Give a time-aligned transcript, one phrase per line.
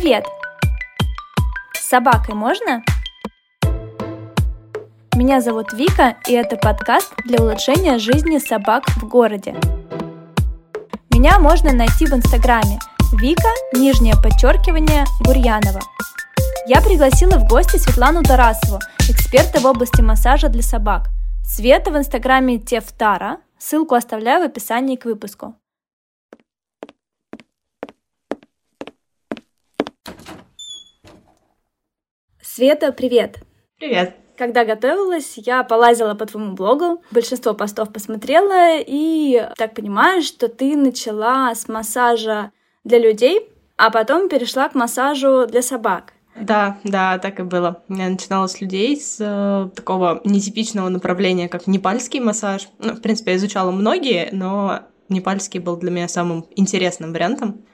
[0.00, 0.26] Привет!
[1.74, 2.84] С собакой можно?
[5.16, 9.56] Меня зовут Вика, и это подкаст для улучшения жизни собак в городе.
[11.10, 12.78] Меня можно найти в Инстаграме
[13.20, 15.80] Вика, нижнее подчеркивание, Гурьянова.
[16.68, 18.78] Я пригласила в гости Светлану Тарасову,
[19.10, 21.08] эксперта в области массажа для собак.
[21.44, 25.56] Света в Инстаграме Тефтара, ссылку оставляю в описании к выпуску.
[32.58, 33.38] Света, привет!
[33.78, 34.16] Привет!
[34.36, 40.76] Когда готовилась, я полазила по твоему блогу, большинство постов посмотрела, и так понимаю, что ты
[40.76, 42.50] начала с массажа
[42.82, 46.14] для людей, а потом перешла к массажу для собак.
[46.34, 47.84] Да, да, так и было.
[47.88, 52.68] Я начинала с людей с э, такого нетипичного направления, как непальский массаж.
[52.80, 57.64] Ну, в принципе, я изучала многие, но непальский был для меня самым интересным вариантом.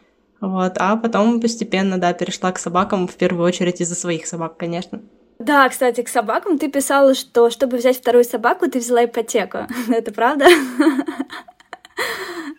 [0.40, 5.00] Вот, а потом постепенно, да, перешла к собакам, в первую очередь из-за своих собак, конечно.
[5.38, 9.66] Да, кстати, к собакам ты писала, что чтобы взять вторую собаку, ты взяла ипотеку.
[9.88, 10.46] Это правда?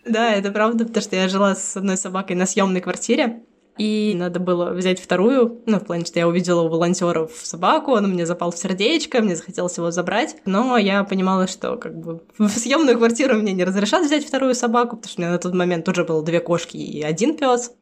[0.06, 3.42] Да, это правда, потому что я жила с одной собакой на съемной квартире,
[3.78, 8.08] и надо было взять вторую, ну, в плане, что я увидела у волонтеров собаку, он
[8.10, 12.48] мне запал в сердечко, мне захотелось его забрать, но я понимала, что как бы в
[12.48, 15.88] съемную квартиру мне не разрешат взять вторую собаку, потому что у меня на тот момент
[15.88, 17.72] уже было две кошки и один пес.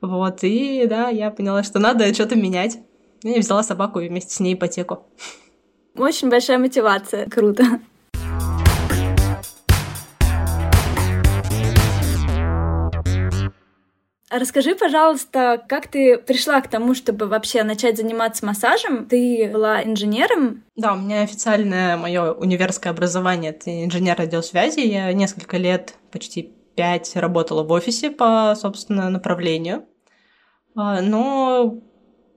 [0.00, 2.78] Вот, и да, я поняла, что надо что-то менять.
[3.22, 5.06] Я взяла собаку и вместе с ней ипотеку.
[5.96, 7.28] Очень большая мотивация.
[7.28, 7.80] Круто.
[14.30, 19.06] Расскажи, пожалуйста, как ты пришла к тому, чтобы вообще начать заниматься массажем?
[19.06, 20.62] Ты была инженером?
[20.76, 24.80] Да, у меня официальное мое универское образование— это инженер радиосвязи.
[24.80, 29.84] Я несколько лет, почти пять, работала в офисе по, собственно, направлению.
[30.76, 31.80] А, но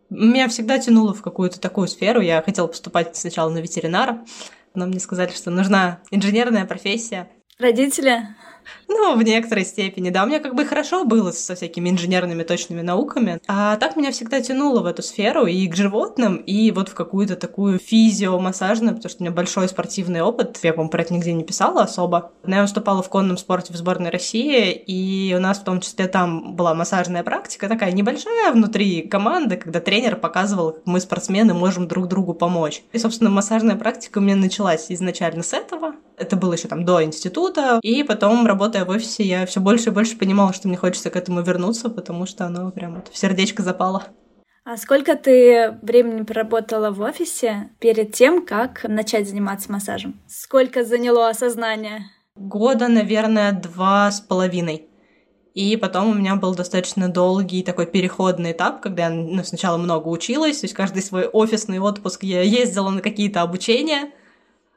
[0.10, 2.22] меня всегда тянуло в какую-то такую сферу.
[2.22, 4.26] Я хотела поступать сначала на ветеринара,
[4.74, 7.30] но мне сказали, что нужна инженерная профессия.
[7.60, 8.24] Родители?
[8.88, 10.24] Ну, в некоторой степени, да.
[10.24, 13.40] У меня как бы хорошо было со всякими инженерными точными науками.
[13.48, 17.36] А так меня всегда тянуло в эту сферу и к животным, и вот в какую-то
[17.36, 20.60] такую физиомассажную, потому что у меня большой спортивный опыт.
[20.64, 22.32] Я, по-моему, про это нигде не писала особо.
[22.44, 26.08] Но я выступала в конном спорте в сборной России, и у нас в том числе
[26.08, 31.88] там была массажная практика, такая небольшая внутри команды, когда тренер показывал, как мы, спортсмены, можем
[31.88, 32.84] друг другу помочь.
[32.92, 35.96] И, собственно, массажная практика у меня началась изначально с этого.
[36.18, 39.94] Это было еще там до института, и потом работая в офисе, я все больше и
[39.94, 43.64] больше понимала, что мне хочется к этому вернуться, потому что оно прям вот в сердечко
[43.64, 44.04] запало.
[44.66, 50.22] А сколько ты времени проработала в офисе перед тем, как начать заниматься массажем?
[50.28, 52.06] Сколько заняло осознание?
[52.36, 54.88] Года, наверное, два с половиной.
[55.54, 60.08] И потом у меня был достаточно долгий такой переходный этап, когда я ну, сначала много
[60.08, 64.12] училась, то есть каждый свой офисный отпуск я ездила на какие-то обучения,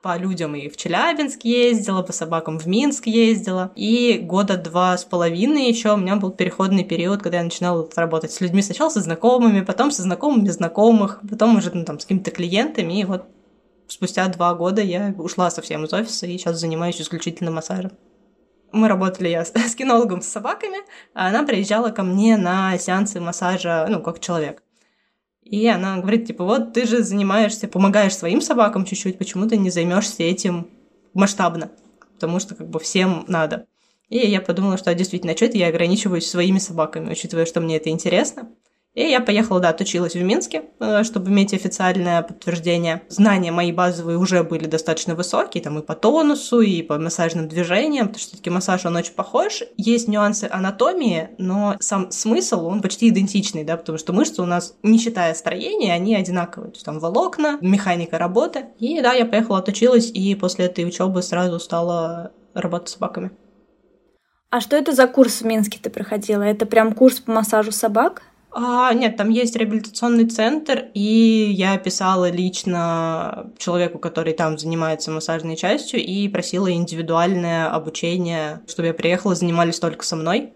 [0.07, 3.73] по людям и в Челябинск ездила, по собакам в Минск ездила.
[3.75, 8.31] И года два с половиной еще у меня был переходный период, когда я начинала работать
[8.31, 12.31] с людьми сначала со знакомыми, потом со знакомыми знакомых, потом уже ну, там, с какими-то
[12.31, 13.01] клиентами.
[13.01, 13.25] И вот
[13.89, 17.91] спустя два года я ушла совсем из офиса и сейчас занимаюсь исключительно массажем.
[18.71, 20.79] Мы работали я с кинологом с собаками,
[21.15, 24.63] а она приезжала ко мне на сеансы массажа, ну, как человек.
[25.47, 29.71] И она говорит, типа, вот ты же занимаешься, помогаешь своим собакам чуть-чуть, почему ты не
[29.71, 30.69] займешься этим
[31.15, 31.71] масштабно?
[32.15, 33.67] Потому что как бы всем надо.
[34.09, 37.91] И я подумала, что действительно, что это я ограничиваюсь своими собаками, учитывая, что мне это
[37.91, 38.49] интересно.
[38.97, 43.03] И я поехала, да, отучилась в Минске, э, чтобы иметь официальное подтверждение.
[43.11, 48.07] Знания мои базовые уже были достаточно высокие, там и по тонусу, и по массажным движениям,
[48.07, 49.63] потому что все-таки массаж, он очень похож.
[49.77, 54.75] Есть нюансы анатомии, но сам смысл, он почти идентичный, да, потому что мышцы у нас,
[54.83, 56.71] не считая строения, они одинаковые.
[56.71, 58.65] То есть там волокна, механика работы.
[58.79, 63.31] И да, я поехала, отучилась, и после этой учебы сразу стала работать с собаками.
[64.49, 66.43] А что это за курс в Минске ты проходила?
[66.43, 68.23] Это прям курс по массажу собак?
[68.59, 75.57] А, нет, там есть реабилитационный центр, и я писала лично человеку, который там занимается массажной
[75.57, 80.55] частью, и просила индивидуальное обучение, чтобы я приехала, занимались только со мной.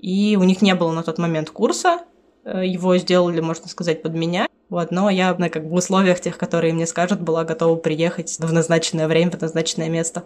[0.00, 2.00] И у них не было на тот момент курса,
[2.44, 4.46] э, его сделали, можно сказать, под меня.
[4.68, 8.52] Вот, но я на как бы условиях тех, которые мне скажут, была готова приехать в
[8.52, 10.24] назначенное время, в назначенное место.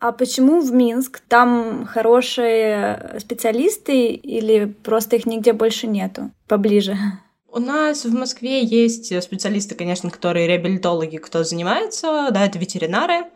[0.00, 1.20] А почему в Минск?
[1.28, 6.96] Там хорошие специалисты или просто их нигде больше нету, поближе?
[7.52, 13.26] У нас в Москве есть специалисты, конечно, которые реабилитологи, кто занимается, да, это ветеринары,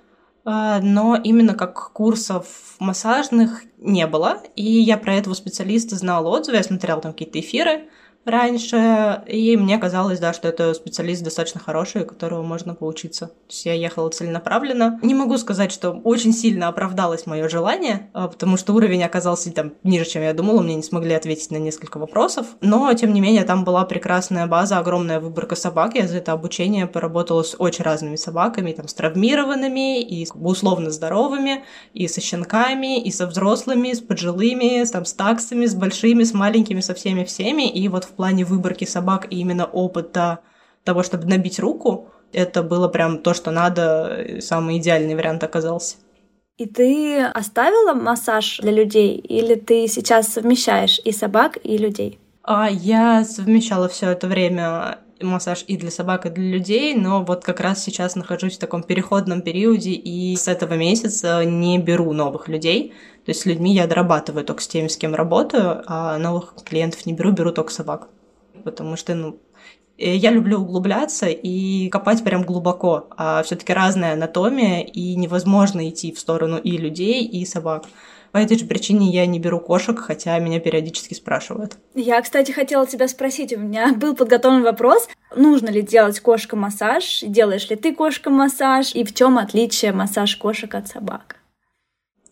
[0.44, 2.46] а, но именно как курсов
[2.78, 4.42] массажных не было.
[4.56, 7.88] И я про этого специалиста знала отзывы, я смотрела там какие-то эфиры,
[8.24, 13.26] раньше, и мне казалось, да, что это специалист достаточно хороший, у которого можно поучиться.
[13.26, 14.98] То есть я ехала целенаправленно.
[15.02, 19.74] Не могу сказать, что очень сильно оправдалось мое желание, а, потому что уровень оказался там
[19.82, 23.44] ниже, чем я думала, мне не смогли ответить на несколько вопросов, но, тем не менее,
[23.44, 28.16] там была прекрасная база, огромная выборка собак, я за это обучение поработала с очень разными
[28.16, 34.84] собаками, там, с травмированными, и условно здоровыми, и со щенками, и со взрослыми, с пожилыми,
[34.84, 39.26] там, с таксами, с большими, с маленькими, со всеми-всеми, и вот в плане выборки собак
[39.30, 40.40] и именно опыта
[40.84, 45.96] того, чтобы набить руку, это было прям то, что надо, самый идеальный вариант оказался.
[46.56, 52.18] И ты оставила массаж для людей, или ты сейчас совмещаешь и собак, и людей?
[52.42, 57.44] А я совмещала все это время массаж и для собак, и для людей, но вот
[57.44, 62.48] как раз сейчас нахожусь в таком переходном периоде, и с этого месяца не беру новых
[62.48, 62.92] людей.
[63.24, 67.06] То есть с людьми я дорабатываю только с теми, с кем работаю, а новых клиентов
[67.06, 68.08] не беру, беру только собак.
[68.64, 69.38] Потому что, ну,
[69.98, 76.12] э, я люблю углубляться и копать прям глубоко, а все-таки разная анатомия, и невозможно идти
[76.12, 77.84] в сторону и людей, и собак.
[78.34, 81.76] По этой же причине я не беру кошек, хотя меня периодически спрашивают.
[81.94, 87.70] Я, кстати, хотела тебя спросить, у меня был подготовлен вопрос, нужно ли делать кошка-массаж, делаешь
[87.70, 91.36] ли ты кошка-массаж, и в чем отличие массаж кошек от собак?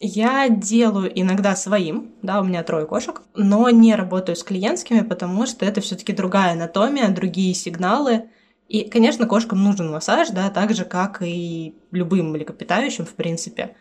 [0.00, 5.46] Я делаю иногда своим, да, у меня трое кошек, но не работаю с клиентскими, потому
[5.46, 8.24] что это все-таки другая анатомия, другие сигналы.
[8.66, 13.76] И, конечно, кошкам нужен массаж, да, так же, как и любым млекопитающим, в принципе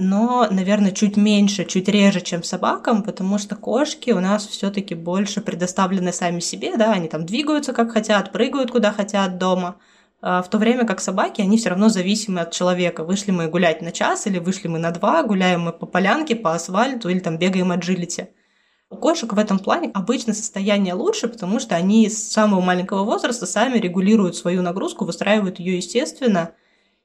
[0.00, 5.40] но, наверное, чуть меньше, чуть реже, чем собакам, потому что кошки у нас все-таки больше
[5.40, 9.76] предоставлены сами себе, да, они там двигаются как хотят, прыгают куда хотят дома,
[10.22, 13.04] а в то время как собаки, они все равно зависимы от человека.
[13.04, 16.54] Вышли мы гулять на час или вышли мы на два, гуляем мы по полянке, по
[16.54, 18.28] асфальту или там бегаем аджилити.
[18.90, 23.46] У кошек в этом плане обычно состояние лучше, потому что они с самого маленького возраста
[23.46, 26.52] сами регулируют свою нагрузку, выстраивают ее естественно.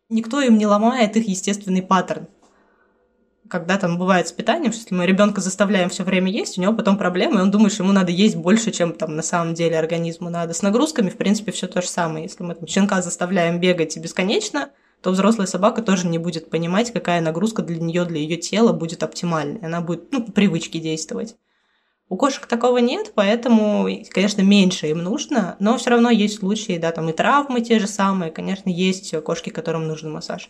[0.09, 2.27] Никто им не ломает их естественный паттерн
[3.49, 6.73] когда там бывает с питанием, что если мы ребенка заставляем все время есть, у него
[6.73, 9.77] потом проблемы, и он думает, что ему надо есть больше, чем там на самом деле
[9.77, 10.53] организму надо.
[10.53, 12.25] С нагрузками, в принципе, все то же самое.
[12.25, 14.69] Если мы там, щенка заставляем бегать бесконечно,
[15.01, 19.03] то взрослая собака тоже не будет понимать, какая нагрузка для нее, для ее тела будет
[19.03, 19.59] оптимальной.
[19.61, 21.35] Она будет ну, по привычке действовать.
[22.07, 26.91] У кошек такого нет, поэтому, конечно, меньше им нужно, но все равно есть случаи, да,
[26.91, 30.49] там и травмы те же самые, конечно, есть кошки, которым нужен массаж.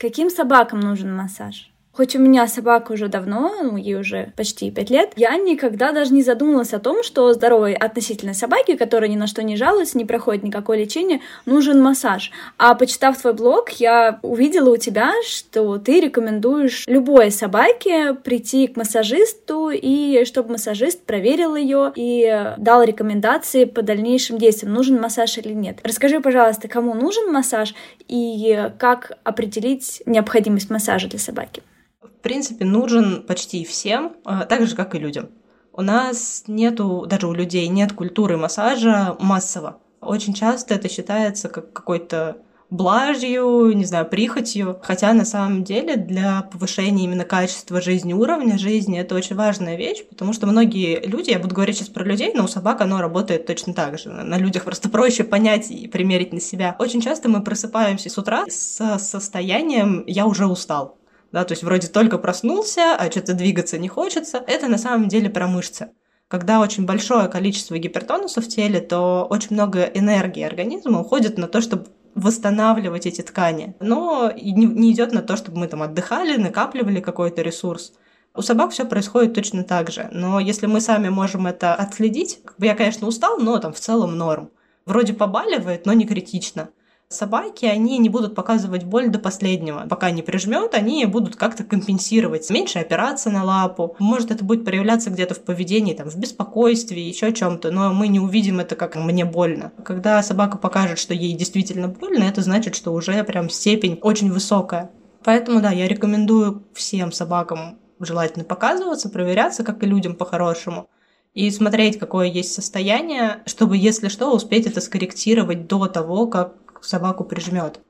[0.00, 1.70] Каким собакам нужен массаж?
[2.00, 6.14] Хоть у меня собака уже давно, ну, ей уже почти пять лет, я никогда даже
[6.14, 10.06] не задумывалась о том, что здоровой относительно собаке, которая ни на что не жалуется, не
[10.06, 12.30] проходит никакое лечение, нужен массаж.
[12.56, 18.78] А почитав твой блог, я увидела у тебя, что ты рекомендуешь любой собаке прийти к
[18.78, 25.52] массажисту, и чтобы массажист проверил ее и дал рекомендации по дальнейшим действиям, нужен массаж или
[25.52, 25.80] нет.
[25.82, 27.74] Расскажи, пожалуйста, кому нужен массаж
[28.08, 31.62] и как определить необходимость массажа для собаки
[32.02, 35.30] в принципе, нужен почти всем, а, так же, как и людям.
[35.72, 39.80] У нас нету, даже у людей нет культуры массажа массово.
[40.00, 42.38] Очень часто это считается как какой-то
[42.70, 44.78] блажью, не знаю, прихотью.
[44.82, 50.04] Хотя на самом деле для повышения именно качества жизни, уровня жизни это очень важная вещь,
[50.08, 53.46] потому что многие люди, я буду говорить сейчас про людей, но у собак оно работает
[53.46, 54.10] точно так же.
[54.10, 56.76] На людях просто проще понять и примерить на себя.
[56.78, 60.99] Очень часто мы просыпаемся с утра с состоянием «я уже устал»
[61.32, 65.30] да, то есть вроде только проснулся, а что-то двигаться не хочется, это на самом деле
[65.30, 65.90] про мышцы.
[66.28, 71.60] Когда очень большое количество гипертонуса в теле, то очень много энергии организма уходит на то,
[71.60, 77.42] чтобы восстанавливать эти ткани, но не идет на то, чтобы мы там отдыхали, накапливали какой-то
[77.42, 77.92] ресурс.
[78.34, 82.76] У собак все происходит точно так же, но если мы сами можем это отследить, я,
[82.76, 84.50] конечно, устал, но там в целом норм.
[84.86, 86.70] Вроде побаливает, но не критично.
[87.12, 89.84] Собаки, они не будут показывать боль до последнего.
[89.90, 92.48] Пока не прижмет, они будут как-то компенсировать.
[92.50, 93.96] Меньше опираться на лапу.
[93.98, 98.20] Может, это будет проявляться где-то в поведении, там, в беспокойстве, еще чем-то, но мы не
[98.20, 99.72] увидим это как «мне больно».
[99.84, 104.92] Когда собака покажет, что ей действительно больно, это значит, что уже прям степень очень высокая.
[105.24, 110.88] Поэтому, да, я рекомендую всем собакам желательно показываться, проверяться, как и людям по-хорошему
[111.34, 117.24] и смотреть, какое есть состояние, чтобы, если что, успеть это скорректировать до того, как собаку
[117.24, 117.80] прижмет.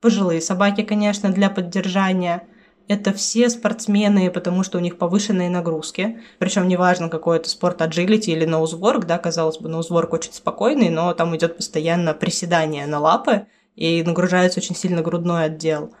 [0.00, 2.46] Пожилые собаки, конечно, для поддержания.
[2.86, 6.20] Это все спортсмены, потому что у них повышенные нагрузки.
[6.38, 11.12] Причем неважно, какой это спорт agility или ноузворк, да, казалось бы, ноузворк очень спокойный, но
[11.12, 15.94] там идет постоянно приседание на лапы и нагружается очень сильно грудной отдел.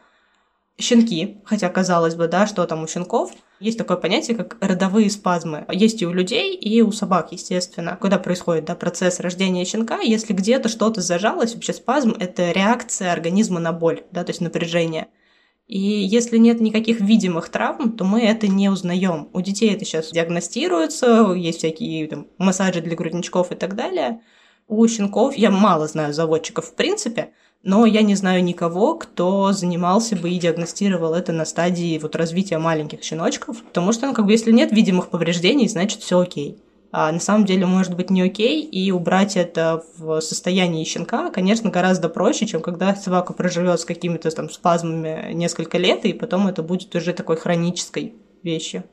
[0.78, 5.64] Щенки, хотя казалось бы, да, что там у щенков– есть такое понятие, как родовые спазмы.
[5.70, 7.98] Есть и у людей, и у собак, естественно.
[8.00, 13.58] Когда происходит да, процесс рождения щенка, если где-то что-то зажалось, вообще спазм– это реакция организма
[13.58, 15.08] на боль, да, то есть напряжение.
[15.66, 19.28] И если нет никаких видимых травм, то мы это не узнаем.
[19.32, 24.22] У детей это сейчас диагностируется, есть всякие там, массажи для грудничков и так далее.
[24.66, 30.16] У щенков я мало знаю заводчиков в принципе, но я не знаю никого, кто занимался
[30.16, 34.32] бы и диагностировал это на стадии вот развития маленьких щеночков, потому что, ну, как бы,
[34.32, 36.62] если нет видимых повреждений, значит, все окей.
[36.90, 41.68] А на самом деле может быть не окей, и убрать это в состоянии щенка, конечно,
[41.70, 46.62] гораздо проще, чем когда собака проживет с какими-то там спазмами несколько лет, и потом это
[46.62, 48.84] будет уже такой хронической вещью.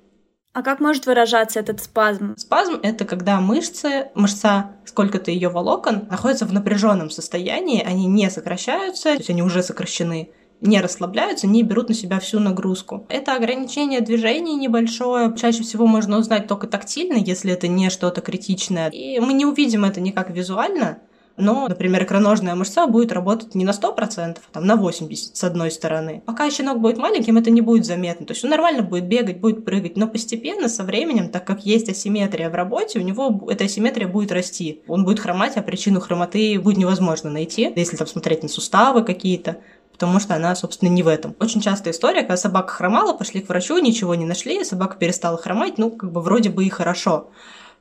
[0.55, 2.33] А как может выражаться этот спазм?
[2.37, 9.11] Спазм— это когда мышцы, мышца, сколько-то ее волокон, находятся в напряженном состоянии, они не сокращаются,
[9.11, 10.29] то есть они уже сокращены,
[10.61, 13.05] не расслабляются, не берут на себя всю нагрузку.
[13.09, 15.35] Это ограничение движений небольшое.
[15.35, 18.89] Чаще всего можно узнать только тактильно, если это не что-то критичное.
[18.91, 20.99] И мы не увидим это никак визуально,
[21.37, 25.71] но, например, икроножная мышца будет работать не на 100%, а там на 80% с одной
[25.71, 26.21] стороны.
[26.25, 28.25] Пока щенок будет маленьким, это не будет заметно.
[28.25, 31.89] То есть он нормально будет бегать, будет прыгать, но постепенно, со временем, так как есть
[31.89, 34.81] асимметрия в работе, у него эта асимметрия будет расти.
[34.87, 39.57] Он будет хромать, а причину хромоты будет невозможно найти, если там смотреть на суставы какие-то
[39.91, 41.37] потому что она, собственно, не в этом.
[41.39, 45.77] Очень частая история, когда собака хромала, пошли к врачу, ничего не нашли, собака перестала хромать,
[45.77, 47.29] ну, как бы вроде бы и хорошо.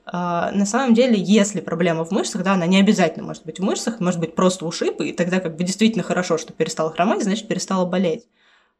[0.05, 3.63] А, на самом деле, если проблема в мышцах, да, она не обязательно может быть в
[3.63, 7.47] мышцах, может быть просто ушиб, и тогда как бы действительно хорошо, что перестала хромать, значит,
[7.47, 8.25] перестала болеть.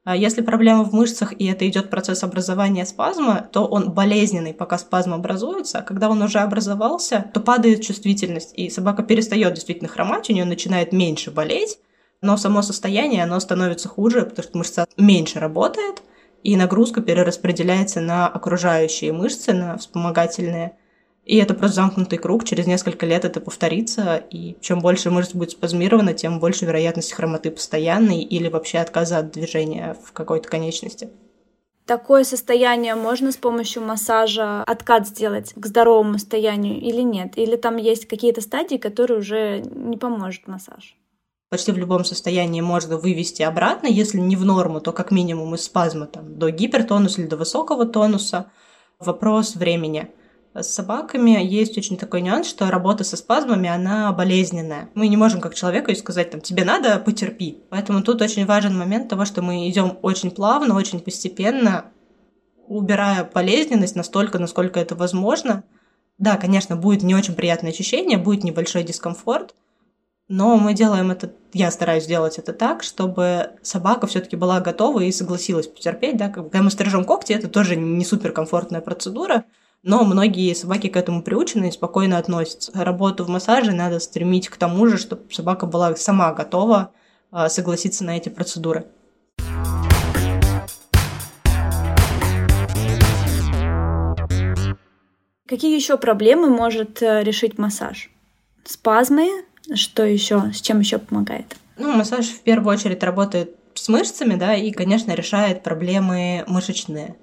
[0.03, 4.77] А если проблема в мышцах, и это идет процесс образования спазма, то он болезненный, пока
[4.77, 10.29] спазм образуется, а когда он уже образовался, то падает чувствительность, и собака перестает действительно хромать,
[10.29, 11.79] у нее начинает меньше болеть,
[12.22, 16.03] но само состояние, оно становится хуже, потому что мышца меньше работает,
[16.44, 20.77] и нагрузка перераспределяется на окружающие мышцы, на вспомогательные,
[21.25, 25.51] и это просто замкнутый круг, через несколько лет это повторится, и чем больше мышц будет
[25.51, 31.10] спазмировано, тем больше вероятность хромоты постоянной или вообще отказа от движения в какой-то конечности.
[31.88, 37.38] Такое состояние можно с помощью массажа откат сделать к здоровому состоянию или нет?
[37.38, 40.96] Или там есть какие-то стадии, которые уже не поможет массаж?
[41.50, 45.63] Почти в любом состоянии можно вывести обратно, если не в норму, то как минимум из
[45.63, 48.51] спазма там, до гипертонуса или до высокого тонуса.
[49.00, 50.10] Вопрос времени–
[50.63, 54.89] с собаками есть очень такой нюанс, что работа со спазмами, она болезненная.
[54.93, 57.59] Мы не можем как человеку сказать, там, тебе надо, потерпи.
[57.69, 61.85] Поэтому тут очень важен момент того, что мы идем очень плавно, очень постепенно,
[62.67, 65.63] убирая болезненность настолько, насколько это возможно.
[66.17, 69.53] Да, конечно, будет не очень приятное ощущение, будет небольшой дискомфорт,
[70.27, 75.12] но мы делаем это, я стараюсь делать это так, чтобы собака все-таки была готова и
[75.12, 79.43] согласилась потерпеть, да, когда мы стрижем когти, это тоже не суперкомфортная процедура,
[79.86, 82.72] но многие собаки к этому приучены и спокойно относятся.
[82.74, 86.92] Работу в массаже надо стремить к тому же, чтобы собака была сама готова
[87.32, 88.88] а, согласиться на эти процедуры.
[95.48, 98.10] Какие еще проблемы может э, решить массаж?
[98.63, 99.30] Спазмы?
[99.75, 100.51] Что еще?
[100.51, 101.56] С чем еще помогает?
[101.77, 107.15] Ну, массаж в первую очередь работает с мышцами, да, и, конечно, решает проблемы мышечные.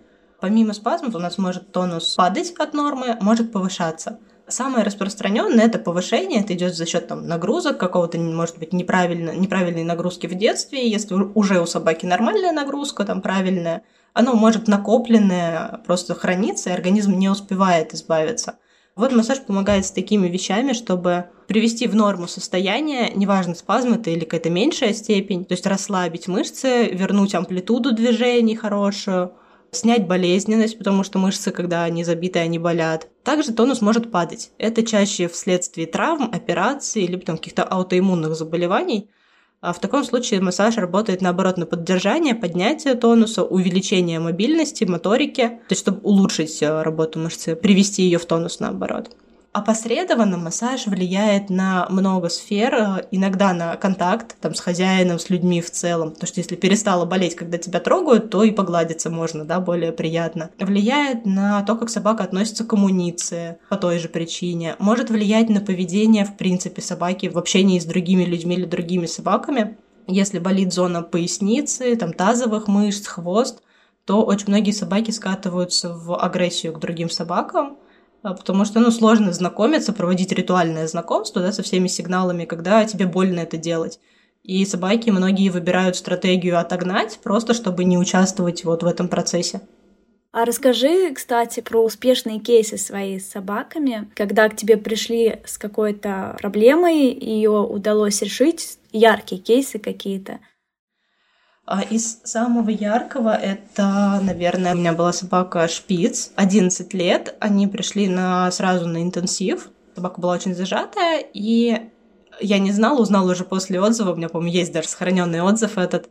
[0.42, 4.18] Помимо спазмов у нас может тонус падать от нормы, может повышаться.
[4.48, 9.84] Самое распространенное это повышение, это идет за счет там, нагрузок, какого-то, может быть, неправильно, неправильной
[9.84, 10.90] нагрузки в детстве.
[10.90, 13.84] Если уже у собаки нормальная нагрузка, там правильная,
[14.14, 18.56] оно может накопленное просто храниться, и организм не успевает избавиться.
[18.96, 24.24] Вот массаж помогает с такими вещами, чтобы привести в норму состояние, неважно, спазм это или
[24.24, 29.34] какая-то меньшая степень, то есть расслабить мышцы, вернуть амплитуду движений хорошую,
[29.72, 33.08] снять болезненность, потому что мышцы, когда они забиты, они болят.
[33.24, 34.52] Также тонус может падать.
[34.58, 39.10] Это чаще вследствие травм, операций или там, каких-то аутоиммунных заболеваний.
[39.62, 45.70] А в таком случае массаж работает наоборот на поддержание, поднятие тонуса, увеличение мобильности, моторики, то
[45.70, 49.16] есть чтобы улучшить э, работу мышцы, привести ее в тонус наоборот.
[49.52, 55.70] Опосредованно массаж влияет на много сфер, иногда на контакт там, с хозяином, с людьми в
[55.70, 56.12] целом.
[56.12, 60.48] Потому что если перестала болеть, когда тебя трогают, то и погладиться можно, да, более приятно.
[60.58, 64.74] Влияет на то, как собака относится к амуниции по той же причине.
[64.78, 69.76] Может влиять на поведение, в принципе, собаки в общении с другими людьми или другими собаками.
[70.06, 73.62] Если болит зона поясницы, там, тазовых мышц, хвост,
[74.06, 77.76] то очень многие собаки скатываются в агрессию к другим собакам,
[78.22, 83.40] потому что, ну, сложно знакомиться, проводить ритуальное знакомство, да, со всеми сигналами, когда тебе больно
[83.40, 83.98] это делать.
[84.44, 89.60] И собаки многие выбирают стратегию отогнать, просто чтобы не участвовать вот в этом процессе.
[90.32, 96.36] А расскажи, кстати, про успешные кейсы свои с собаками, когда к тебе пришли с какой-то
[96.40, 100.38] проблемой, ее удалось решить, яркие кейсы какие-то.
[101.64, 107.36] А из самого яркого это, наверное, у меня была собака Шпиц, 11 лет.
[107.38, 109.70] Они пришли на, сразу на интенсив.
[109.94, 111.90] Собака была очень зажатая, и
[112.40, 116.08] я не знала, узнала уже после отзыва, у меня, по-моему, есть даже сохраненный отзыв этот,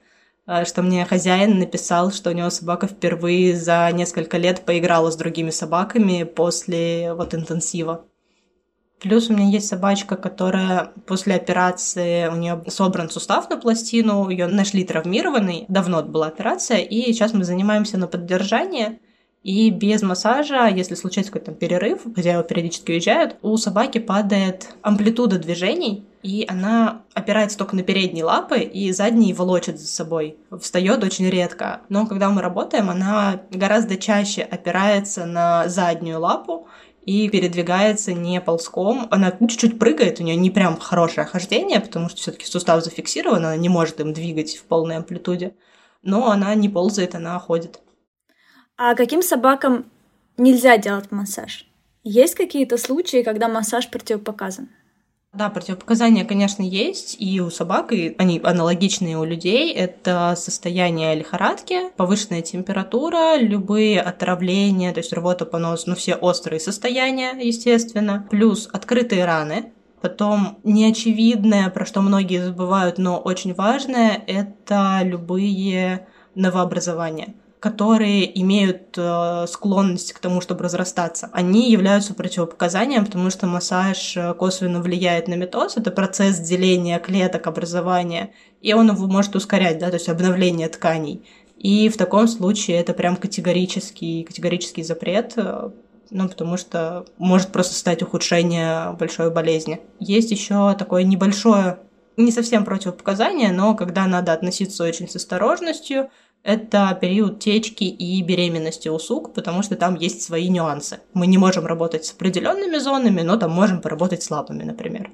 [0.48, 5.16] э, что мне хозяин написал, что у него собака впервые за несколько лет поиграла с
[5.16, 8.06] другими собаками после вот интенсива.
[9.02, 14.46] Плюс у меня есть собачка, которая после операции, у нее собран сустав на пластину, ее
[14.46, 19.00] нашли травмированной, давно была операция, и сейчас мы занимаемся на поддержание.
[19.42, 26.06] И без массажа, если случается какой-то перерыв, хозяева периодически уезжают, у собаки падает амплитуда движений,
[26.22, 30.38] и она опирается только на передние лапы, и задние волочит за собой.
[30.60, 31.82] Встает очень редко.
[31.90, 36.68] Но когда мы работаем, она гораздо чаще опирается на заднюю лапу,
[37.06, 39.08] и передвигается не ползком.
[39.12, 43.56] Она чуть-чуть прыгает, у нее не прям хорошее хождение, потому что все-таки сустав зафиксирован, она
[43.58, 45.56] не может им двигать в полной амплитуде.
[46.04, 47.80] Но она не ползает, она ходит.
[48.78, 49.86] А каким собакам
[50.38, 51.68] нельзя делать массаж?
[52.04, 54.70] Есть какие-то случаи, когда массаж противопоказан?
[55.34, 59.72] Да, противопоказания, конечно, есть, и у собак, и они аналогичные у людей.
[59.72, 67.32] Это состояние лихорадки, повышенная температура, любые отравления, то есть рвота, понос, ну все острые состояния,
[67.40, 69.72] естественно, плюс открытые раны,
[70.02, 79.46] Потом неочевидное, про что многие забывают, но очень важное, это любые новообразования которые имеют э,
[79.48, 85.36] склонность к тому, чтобы разрастаться, они являются противопоказанием, потому что массаж э, косвенно влияет на
[85.36, 90.70] метоз, это процесс деления клеток, образования, и он его может ускорять, да, то есть обновление
[90.70, 91.24] тканей.
[91.56, 95.70] И в таком случае это прям категорический, категорический запрет, э,
[96.10, 99.82] ну, потому что может просто стать ухудшение большой болезни.
[100.00, 101.78] Есть еще такое небольшое,
[102.18, 106.10] не совсем противопоказание, но когда надо относиться очень с осторожностью,
[106.44, 111.00] это период течки и беременности у сук, потому что там есть свои нюансы.
[111.14, 115.12] Мы не можем работать с определенными зонами, но там можем поработать с лапами, например.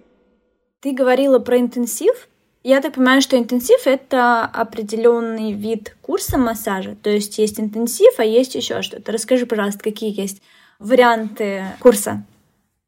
[0.79, 2.29] Ты говорила про интенсив.
[2.63, 6.95] Я так понимаю, что интенсив это определенный вид курса массажа.
[6.95, 9.11] То есть есть интенсив, а есть еще что-то.
[9.11, 10.41] Расскажи, пожалуйста, какие есть
[10.79, 12.23] варианты курса.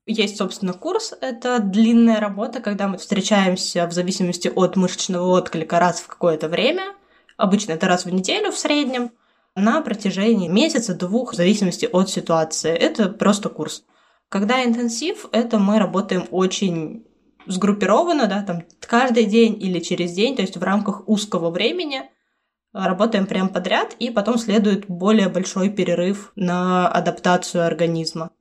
[0.06, 1.14] Есть, собственно, курс.
[1.22, 6.96] Это длинная работа, когда мы встречаемся в зависимости от мышечного отклика раз в какое-то время
[7.40, 9.12] Обычно это раз в неделю в среднем
[9.56, 12.72] на протяжении месяца-двух, в зависимости от ситуации.
[12.72, 13.86] Это просто курс.
[14.28, 17.06] Когда интенсив, это мы работаем очень
[17.48, 22.02] сгруппированно, да, там каждый день или через день, то есть в рамках узкого времени
[22.74, 28.32] работаем прям подряд, и потом следует более большой перерыв на адаптацию организма.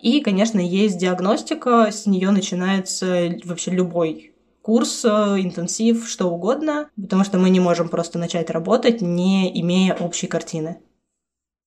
[0.00, 4.33] И, конечно, есть диагностика, с нее начинается вообще любой
[4.64, 9.94] курс, э, интенсив, что угодно, потому что мы не можем просто начать работать, не имея
[9.94, 10.78] общей картины.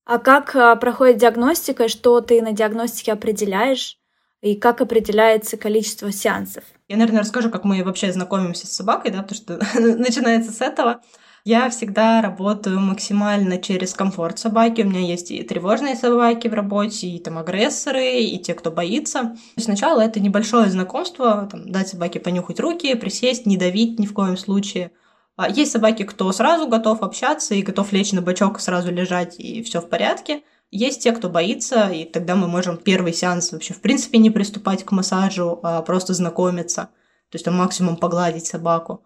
[0.04, 4.00] А как э, проходит диагностика, что ты на диагностике определяешь?
[4.42, 6.64] И как определяется количество сеансов?
[6.88, 11.02] Я, наверное, расскажу, как мы вообще знакомимся с собакой, да, потому что начинается с этого.
[11.50, 14.82] Я всегда работаю максимально через комфорт собаки.
[14.82, 19.38] У меня есть и тревожные собаки в работе, и там агрессоры, и те, кто боится.
[19.56, 24.36] Сначала это небольшое знакомство, там, дать собаке понюхать руки, присесть, не давить ни в коем
[24.36, 24.92] случае.
[25.38, 29.64] А есть собаки, кто сразу готов общаться и готов лечь на бочок, сразу лежать, и
[29.64, 30.42] все в порядке.
[30.70, 34.84] Есть те, кто боится, и тогда мы можем первый сеанс вообще в принципе не приступать
[34.84, 36.90] к массажу, а просто знакомиться.
[37.32, 39.06] То есть там максимум погладить собаку.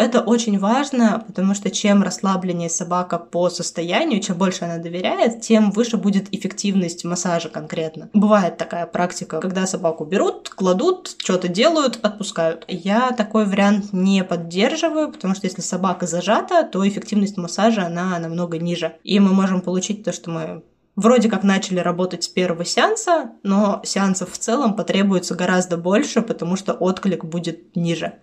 [0.00, 5.70] Это очень важно, потому что чем расслабленнее собака по состоянию, чем больше она доверяет, тем
[5.72, 8.08] выше будет эффективность массажа конкретно.
[8.14, 12.64] Бывает такая практика, когда собаку берут, кладут, что-то делают, отпускают.
[12.66, 18.56] Я такой вариант не поддерживаю, потому что если собака зажата, то эффективность массажа, она намного
[18.56, 18.96] ниже.
[19.04, 20.62] И мы можем получить то, что мы
[20.96, 26.56] вроде как начали работать с первого сеанса, но сеансов в целом потребуется гораздо больше, потому
[26.56, 28.14] что отклик будет ниже.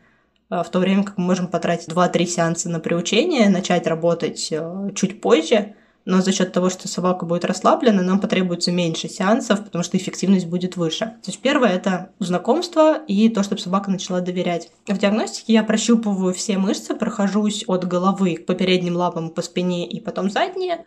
[0.49, 4.91] А, в то время как мы можем потратить 2-3 сеанса на приучение, начать работать э,
[4.95, 9.83] чуть позже, но за счет того, что собака будет расслаблена, нам потребуется меньше сеансов, потому
[9.83, 11.05] что эффективность будет выше.
[11.05, 14.71] То есть первое это знакомство и то, чтобы собака начала доверять.
[14.87, 19.99] В диагностике я прощупываю все мышцы, прохожусь от головы по передним лапам, по спине и
[19.99, 20.85] потом задние,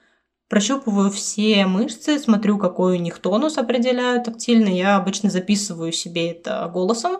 [0.50, 4.66] Прощупываю все мышцы, смотрю, какой у них тонус определяю тактильно.
[4.66, 7.18] Я обычно записываю себе это голосом,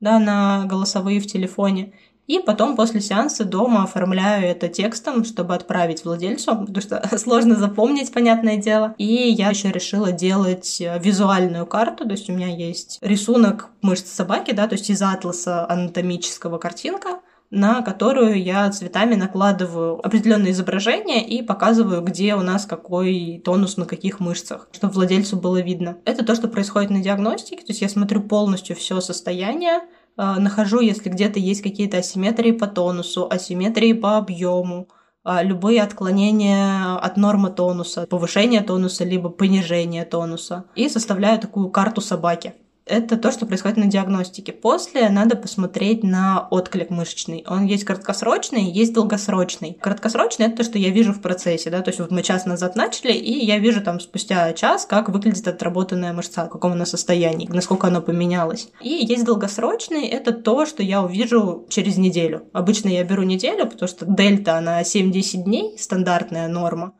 [0.00, 1.92] да, на голосовые в телефоне.
[2.26, 8.12] И потом после сеанса дома оформляю это текстом, чтобы отправить владельцу, потому что сложно запомнить,
[8.12, 8.94] понятное дело.
[8.98, 14.10] И я еще решила делать э, визуальную карту, то есть у меня есть рисунок мышц
[14.10, 21.26] собаки, да, то есть из атласа анатомического картинка, на которую я цветами накладываю определенные изображения
[21.26, 25.98] и показываю, где у нас какой тонус на каких мышцах, чтобы владельцу было видно.
[26.04, 29.80] Это то, что происходит на диагностике, то есть я смотрю полностью все состояние,
[30.16, 34.88] а, нахожу, если где-то есть какие-то асимметрии по тонусу, асимметрии по объему,
[35.24, 40.64] а, любые отклонения от нормы тонуса, повышение тонуса, либо понижение тонуса.
[40.74, 42.54] И составляю такую карту собаки
[42.86, 44.52] это то, что происходит на диагностике.
[44.52, 47.44] После надо посмотреть на отклик мышечный.
[47.48, 49.76] Он есть краткосрочный, есть долгосрочный.
[49.80, 52.76] Краткосрочный— это то, что я вижу в процессе, да, то есть вот мы час назад
[52.76, 57.48] начали, и я вижу там спустя час, как выглядит отработанная мышца, в каком она состоянии,
[57.48, 58.68] насколько она поменялась.
[58.80, 62.44] И есть долгосрочный— это то, что я увижу через неделю.
[62.52, 66.94] Обычно я беру неделю, потому что дельта, она 7-10 дней, стандартная норма.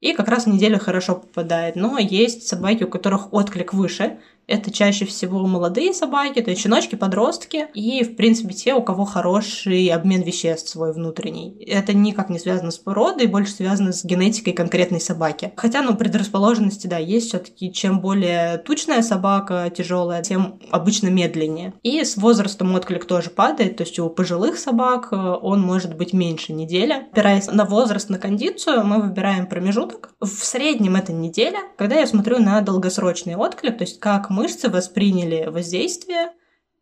[0.00, 1.74] И как раз неделя хорошо попадает.
[1.74, 6.96] Но есть собаки, у которых отклик выше, это чаще всего молодые собаки, то есть щеночки,
[6.96, 11.62] подростки, и, в принципе, те, у кого хороший обмен веществ свой внутренний.
[11.66, 15.52] Это никак не связано с породой, больше связано с генетикой конкретной собаки.
[15.56, 21.74] Хотя, ну, предрасположенности, да, есть все таки чем более тучная собака, тяжелая, тем обычно медленнее.
[21.82, 26.14] И с возрастом отклик тоже падает, то есть у пожилых собак э, он может быть
[26.14, 26.94] меньше недели.
[27.12, 30.10] Опираясь на возраст, на кондицию, мы выбираем промежуток.
[30.20, 31.58] В среднем это неделя.
[31.76, 36.32] Когда я смотрю на долгосрочный отклик, то есть как мышцы восприняли воздействие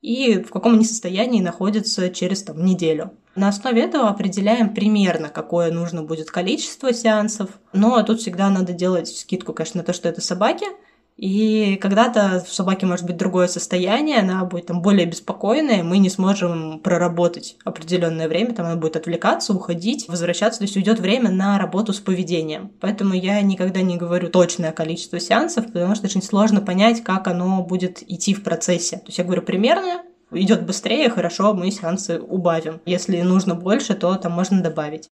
[0.03, 3.13] и в каком они состоянии находятся через там, неделю.
[3.35, 7.51] На основе этого определяем примерно, какое нужно будет количество сеансов.
[7.73, 10.67] Но тут всегда надо делать скидку, конечно, на то, что это собаки–
[11.17, 16.11] и когда-то в собаке может быть другое состояние, она будет там более беспокойная, мы не
[16.11, 21.59] сможем проработать определенное время, там она будет отвлекаться, уходить, возвращаться, то есть уйдет время на
[21.59, 22.71] работу с поведением.
[22.81, 27.63] Поэтому я никогда не говорю точное количество сеансов, потому что очень сложно понять, как оно
[27.63, 28.97] будет идти в процессе.
[28.99, 32.81] То есть я говорю примерно, идет быстрее, хорошо, мы сеансы убавим.
[32.85, 35.09] Если нужно больше, то там можно добавить.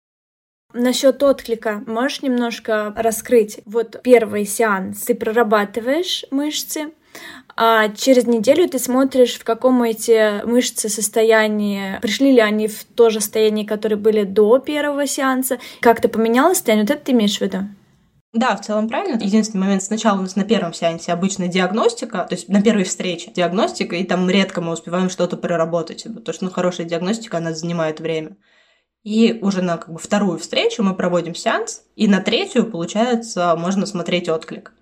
[0.75, 3.61] Насчет отклика можешь немножко раскрыть?
[3.65, 6.93] Вот первый сеанс ты прорабатываешь мышцы,
[7.57, 13.09] а через неделю ты смотришь, в каком эти мышцы состоянии, пришли ли они в то
[13.09, 17.41] же состояние, которое были до первого сеанса, как-то поменялось состояние, вот это ты имеешь в
[17.41, 17.61] виду?
[18.35, 19.19] Да, в целом правильно.
[19.23, 23.33] Единственный момент, сначала у нас на первом сеансе обычно диагностика, то есть на первой встрече
[23.33, 28.01] диагностика, и там редко мы успеваем что-то проработать, потому что ну, хорошая диагностика, она занимает
[28.01, 28.37] время.
[29.05, 33.87] И уже на как бы, вторую встречу мы проводим сеанс, и на третью, получается, можно
[33.87, 34.73] смотреть отклик.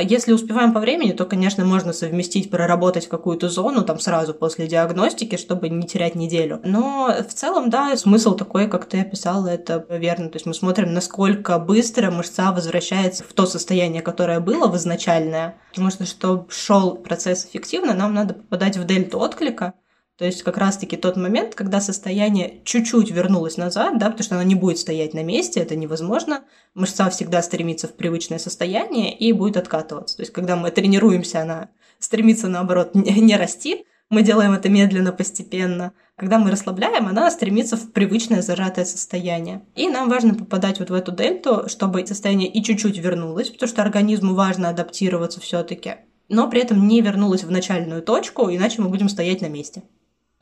[0.00, 5.36] Если успеваем по времени, то, конечно, можно совместить, проработать какую-то зону там сразу после диагностики,
[5.36, 6.62] чтобы не терять неделю.
[6.64, 10.30] Но в целом, да, смысл такой, как ты описала, это верно.
[10.30, 15.56] То есть мы смотрим, насколько быстро мышца возвращается в то состояние, которое было в изначальное.
[15.72, 19.74] Потому что, чтобы шел процесс эффективно, нам надо попадать в дельту отклика,
[20.18, 24.44] то есть как раз-таки тот момент, когда состояние чуть-чуть вернулось назад, да, потому что оно
[24.44, 26.44] не будет стоять на месте, это невозможно.
[26.74, 30.16] Мышца всегда стремится в привычное состояние и будет откатываться.
[30.16, 35.10] То есть когда мы тренируемся, она стремится, наоборот, не, не расти, мы делаем это медленно,
[35.12, 35.94] постепенно.
[36.16, 39.62] Когда мы расслабляем, она стремится в привычное зажатое состояние.
[39.74, 43.80] И нам важно попадать вот в эту дельту, чтобы состояние и чуть-чуть вернулось, потому что
[43.80, 45.94] организму важно адаптироваться все таки
[46.32, 49.82] но при этом не вернулось в начальную точку, иначе мы будем стоять на месте.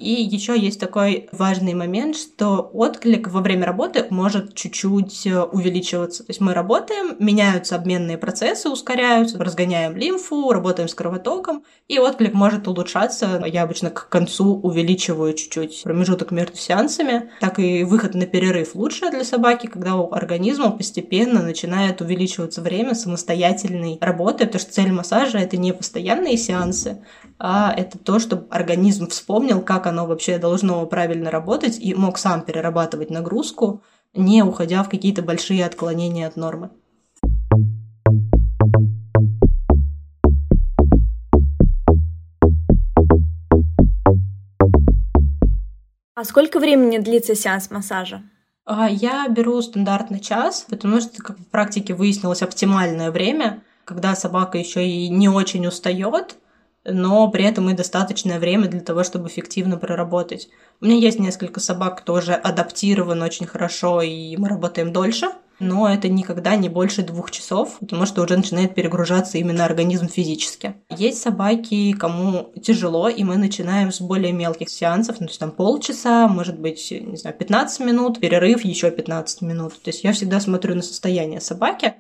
[0.00, 6.24] И еще есть такой важный момент, что отклик во время работы может чуть-чуть э, увеличиваться.
[6.24, 12.32] То есть мы работаем, меняются обменные процессы, ускоряются, разгоняем лимфу, работаем с кровотоком, и отклик
[12.32, 13.44] может улучшаться.
[13.46, 17.28] Я обычно к концу увеличиваю чуть-чуть промежуток между сеансами.
[17.40, 22.94] Так и выход на перерыв лучше для собаки, когда у организма постепенно начинает увеличиваться время
[22.94, 27.04] самостоятельной работы, потому что цель массажа— это не постоянные сеансы,
[27.38, 32.42] а это то, чтобы организм вспомнил, как оно вообще должно правильно работать и мог сам
[32.42, 33.82] перерабатывать нагрузку,
[34.14, 36.70] не уходя в какие-то большие отклонения от нормы.
[46.14, 48.22] А сколько времени длится сеанс массажа?
[48.66, 54.58] А, я беру стандартный час, потому что, как в практике выяснилось, оптимальное время, когда собака
[54.58, 56.36] еще и не очень устает,
[56.84, 60.48] но при этом и достаточное время для того, чтобы эффективно проработать.
[60.80, 65.28] У меня есть несколько собак, тоже адаптированы очень хорошо, и мы работаем дольше.
[65.60, 70.74] но это никогда не больше двух часов, потому что уже начинает перегружаться именно организм физически.
[70.88, 75.52] Есть собаки, кому тяжело, и мы начинаем с более мелких сеансов, ну, то есть там
[75.52, 79.74] полчаса, может быть, не знаю, 15 минут, перерыв еще 15 минут.
[79.82, 81.94] То есть я всегда смотрю на состояние собаки,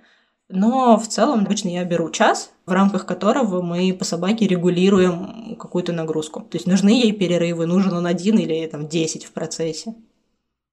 [0.50, 5.92] но в целом обычно я беру час, в рамках которого мы по собаке регулируем какую-то
[5.92, 6.40] нагрузку.
[6.40, 9.94] То есть нужны ей перерывы, нужен он один или там 10 в процессе.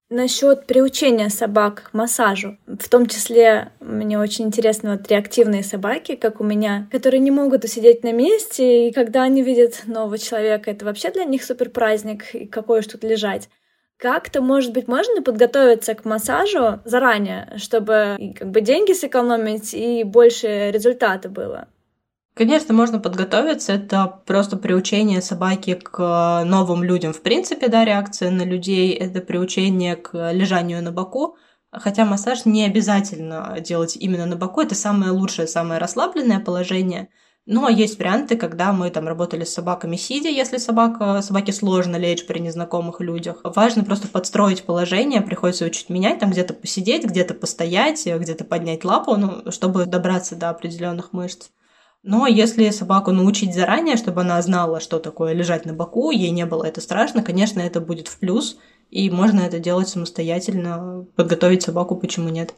[0.10, 2.58] Насчет приучения собак к массажу.
[2.66, 7.66] В том числе мне очень интересны вот реактивные собаки, как у меня, которые не могут
[7.66, 12.34] усидеть на месте, и когда они видят нового человека, это вообще для них супер праздник,
[12.34, 13.50] и какой уж тут лежать.
[13.98, 20.70] Как-то, может быть, можно подготовиться к массажу заранее, чтобы как бы деньги сэкономить и больше
[20.72, 21.68] результата было?
[22.36, 23.74] Конечно, можно подготовиться.
[23.74, 27.12] Это просто приучение собаки к новым людям.
[27.12, 31.36] В принципе, да, реакция на людей– это приучение к лежанию на боку.
[31.72, 34.62] Хотя массаж не обязательно делать именно на боку.
[34.62, 37.10] Это самое лучшее, самое расслабленное положение–
[37.50, 41.96] ну, а есть варианты, когда мы там работали с собаками сидя, если собака, собаке сложно
[41.96, 43.38] лечь при незнакомых людях.
[43.46, 48.84] Важно просто подстроить положение, приходится его чуть менять, там где-то посидеть, где-то постоять, где-то поднять
[48.84, 51.50] лапу, ну, чтобы добраться до определенных мышц.
[52.04, 56.46] Но если собаку научить заранее, чтобы она знала, что такое лежать на боку, ей не
[56.46, 58.58] было это страшно, конечно, это будет в плюс,
[58.90, 62.54] и можно это делать самостоятельно, подготовить собаку, почему нет.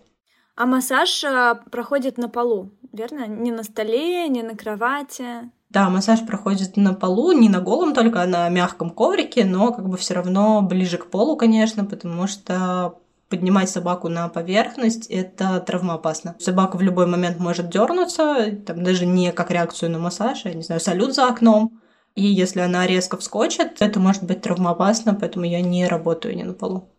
[0.59, 3.27] А массаж а, проходит на полу, верно?
[3.27, 5.49] Не на столе, не на кровати.
[5.69, 9.87] Да, массаж проходит на полу, не на голом только, а на мягком коврике, но как
[9.87, 16.35] бы все равно ближе к полу, конечно, потому что поднимать собаку на поверхность– это травмоопасно.
[16.39, 20.63] Собака в любой момент может дернуться, там даже не как реакцию на массаж, я не
[20.63, 21.79] знаю, салют за окном.
[22.15, 26.53] И если она резко вскочит, это может быть травмоопасно, поэтому я не работаю не на
[26.53, 26.89] полу.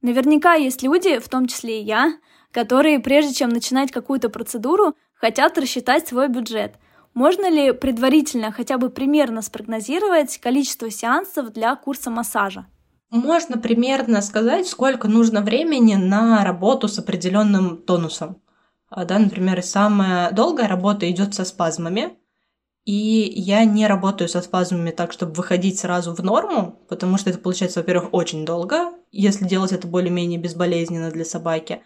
[0.00, 2.14] Наверняка есть люди, в том числе и я,
[2.52, 6.74] которые, прежде чем начинать какую-то процедуру, хотят рассчитать свой бюджет.
[7.14, 12.66] Можно ли предварительно хотя бы примерно спрогнозировать количество сеансов для курса массажа?
[13.10, 18.40] Можно примерно сказать, сколько нужно времени на работу с определенным тонусом.
[18.88, 22.16] А, да, например, самая долгая работа идет со спазмами,
[22.84, 27.38] и я не работаю со спазмами так, чтобы выходить сразу в норму, потому что это
[27.38, 31.82] получается, во-первых, очень долго, если делать это более-менее безболезненно для собаки.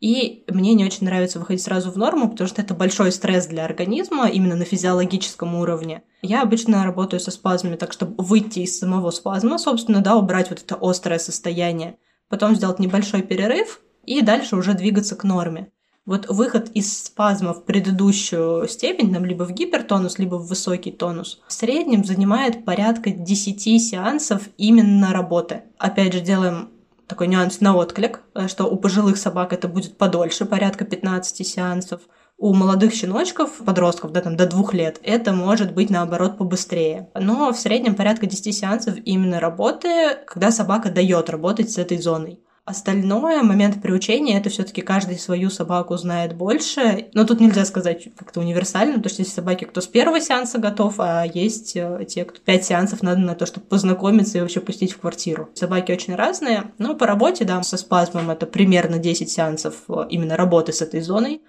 [0.00, 3.64] И мне не очень нравится выходить сразу в норму, потому что это большой стресс для
[3.64, 6.02] организма именно на физиологическом уровне.
[6.20, 10.60] Я обычно работаю со спазмами так, чтобы выйти из самого спазма, собственно, да, убрать вот
[10.60, 11.96] это острое состояние,
[12.28, 15.72] потом сделать небольшой перерыв и дальше уже двигаться к норме.
[16.04, 21.40] Вот выход из спазма в предыдущую степень, там, либо в гипертонус, либо в высокий тонус,
[21.48, 25.62] в среднем занимает порядка 10 сеансов именно работы.
[25.78, 26.68] Опять же, делаем
[27.06, 32.02] такой нюанс на отклик, э, что у пожилых собак это будет подольше, порядка 15 сеансов.
[32.38, 37.08] У молодых щеночков, подростков, да, там до двух лет, это может быть наоборот побыстрее.
[37.14, 42.40] Но в среднем порядка 10 сеансов именно работы, когда собака дает работать с этой зоной.
[42.66, 47.06] Остальное, момент приучения, это все-таки каждый свою собаку знает больше.
[47.14, 50.96] Но тут нельзя сказать как-то универсально, потому что есть собаки, кто с первого сеанса готов,
[50.98, 54.94] а есть э, те, кто пять сеансов надо на то, чтобы познакомиться и вообще пустить
[54.94, 55.48] в квартиру.
[55.54, 60.36] Собаки очень разные, но по работе, да, со спазмом это примерно 10 сеансов э, именно
[60.36, 61.42] работы с этой зоной.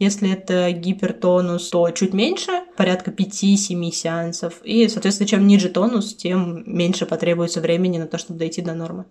[0.00, 4.60] Если это гипертонус, то чуть меньше, порядка 5-7 сеансов.
[4.64, 9.04] И, соответственно, чем ниже тонус, тем меньше потребуется времени на то, чтобы дойти до нормы.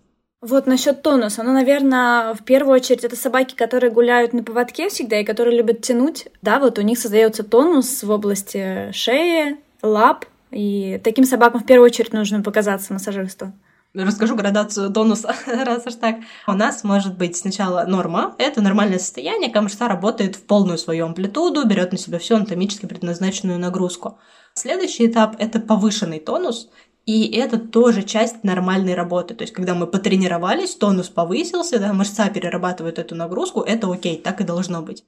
[0.47, 1.41] Вот насчет тонуса.
[1.41, 5.81] Ну, наверное, в первую очередь это собаки, которые гуляют на поводке всегда и которые любят
[5.81, 6.27] тянуть.
[6.43, 10.25] Да, вот у них создается тонус в области шеи, лап.
[10.51, 13.53] И таким собакам в первую очередь нужно показаться массажисту.
[13.95, 16.17] Расскажу градацию тонуса, раз уж так.
[16.45, 18.35] У нас может быть сначала норма.
[18.37, 22.85] Это нормальное состояние, когда мышца работает в полную свою амплитуду, берет на себя всю анатомически
[22.85, 24.19] предназначенную нагрузку.
[24.53, 26.69] Следующий этап– это повышенный тонус.
[27.05, 29.35] И это тоже часть нормальной работы.
[29.35, 34.41] То есть, когда мы потренировались, тонус повысился, да, мышца перерабатывает эту нагрузку, это окей, так
[34.41, 35.03] и должно быть.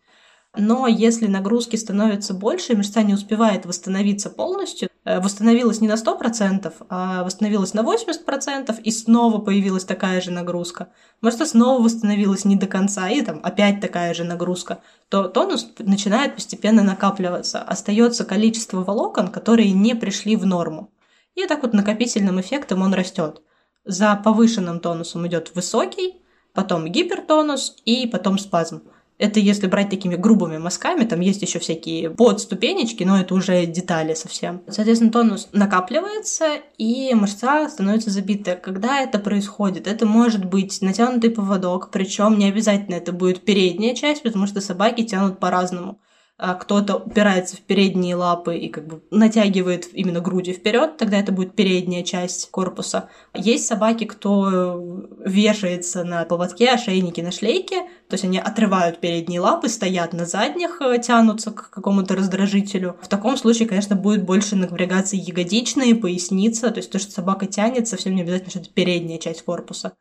[0.56, 6.74] Но если нагрузки становятся больше, мышца не успевает восстановиться полностью, э, восстановилась не на 100%,
[6.90, 10.90] а восстановилась на 80%, и снова появилась такая же нагрузка.
[11.22, 14.80] Мышца снова восстановилась не до конца, и там опять такая же нагрузка,
[15.10, 17.60] то тонус начинает постепенно накапливаться.
[17.60, 20.92] Остается количество волокон, которые не пришли в норму.
[21.38, 23.43] И так вот накопительным эффектом он растет.
[23.86, 26.15] За повышенным тонусом идет высокий,
[26.54, 28.82] потом гипертонус и потом спазм.
[29.19, 34.15] Это если брать такими грубыми мазками, там есть еще всякие подступенечки, но это уже детали
[34.15, 34.63] совсем.
[34.67, 38.56] Соответственно, тонус накапливается, и мышца становится забитая.
[38.56, 39.86] Когда это происходит?
[39.86, 45.04] Это может быть натянутый поводок, причем не обязательно это будет передняя часть, потому что собаки
[45.04, 46.00] тянут по-разному.
[46.39, 51.32] А кто-то упирается в передние лапы и как бы натягивает именно груди вперед, тогда это
[51.32, 53.10] будет передняя часть корпуса.
[53.34, 59.67] Есть собаки, кто вешается на поводке, ошейники на шлейке, то есть они отрывают передние лапы,
[59.67, 62.97] стоят на задних, э, тянутся к какому-то раздражителю.
[63.02, 67.88] В таком случае, конечно, будет больше напрягаться ягодичные, поясница, то есть то, что собака тянет,
[67.88, 69.93] совсем не обязательно, что это передняя часть корпуса.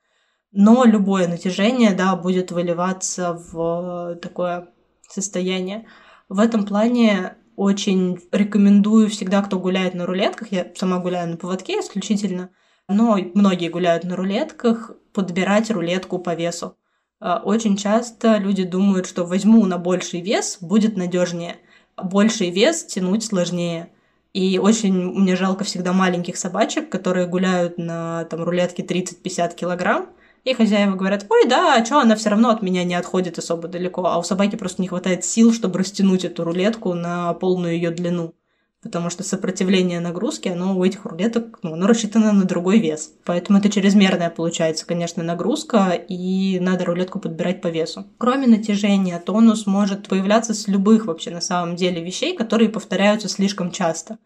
[0.53, 4.69] Но любое натяжение, да, будет выливаться в такое
[5.09, 5.87] состояние.
[6.29, 11.81] В этом плане очень рекомендую всегда, кто гуляет на рулетках, я сама гуляю на поводке
[11.81, 12.51] исключительно,
[12.89, 16.77] но многие гуляют на рулетках, подбирать рулетку по весу.
[17.21, 21.57] А, очень часто люди думают, что возьму на больший вес, будет надежнее.
[21.97, 23.91] Больший вес тянуть сложнее.
[24.35, 30.11] И очень мне жалко всегда маленьких собачек, которые гуляют на там, рулетке 30-50 килограмм,
[30.47, 33.67] и хозяева говорят, ой, да, а что, она все равно от меня не отходит особо
[33.67, 37.91] далеко, а у собаки просто не хватает сил, чтобы растянуть эту рулетку на полную ее
[37.91, 38.33] длину.
[38.81, 43.13] Потому что сопротивление нагрузки, оно у этих рулеток, ну, оно рассчитано на другой вес.
[43.25, 48.07] Поэтому это чрезмерная получается, конечно, нагрузка, и надо рулетку подбирать по весу.
[48.17, 53.73] Кроме натяжения, тонус может появляться с любых вообще на самом деле вещей, которые повторяются слишком
[53.73, 54.19] часто.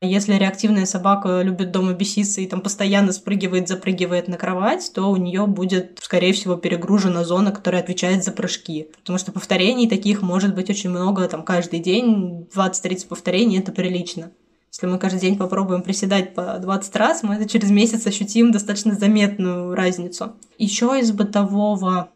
[0.00, 5.16] Если реактивная собака любит дома беситься и там постоянно спрыгивает, запрыгивает на кровать, то у
[5.16, 8.90] нее будет, скорее всего, перегружена зона, которая отвечает за прыжки.
[9.00, 14.30] Потому что повторений таких может быть очень много, там каждый день 20-30 повторений это прилично.
[14.70, 18.94] Если мы каждый день попробуем приседать по 20 раз, мы это через месяц ощутим достаточно
[18.94, 20.36] заметную разницу.
[20.58, 22.10] Еще из бытового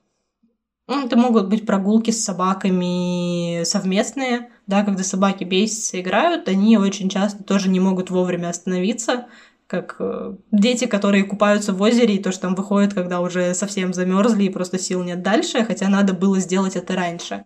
[0.86, 7.08] ну, это могут быть прогулки с собаками совместные, да, когда собаки бесятся, играют, они очень
[7.08, 9.26] часто тоже не могут вовремя остановиться,
[9.66, 13.94] как э, дети, которые купаются в озере, и то, что там выходит, когда уже совсем
[13.94, 17.44] замерзли и просто сил нет дальше, хотя надо было сделать это раньше.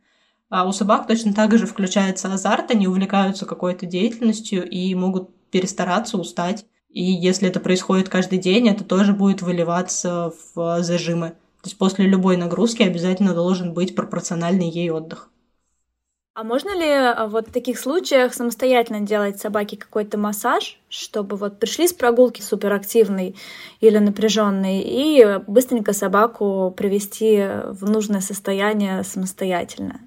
[0.49, 6.19] А у собак точно так же включается азарт, они увлекаются какой-то деятельностью и могут перестараться,
[6.19, 6.67] устать.
[6.91, 11.31] И если это происходит каждый день, это тоже будет выливаться в зажимы.
[11.63, 15.31] То есть после любой нагрузки обязательно должен быть пропорциональный ей отдых.
[16.37, 21.59] А можно ли а, вот в таких случаях самостоятельно делать собаке какой-то массаж, чтобы вот
[21.59, 23.37] пришли с прогулки суперактивной
[23.81, 27.39] или напряженной и быстренько собаку привести
[27.71, 30.06] в нужное состояние самостоятельно?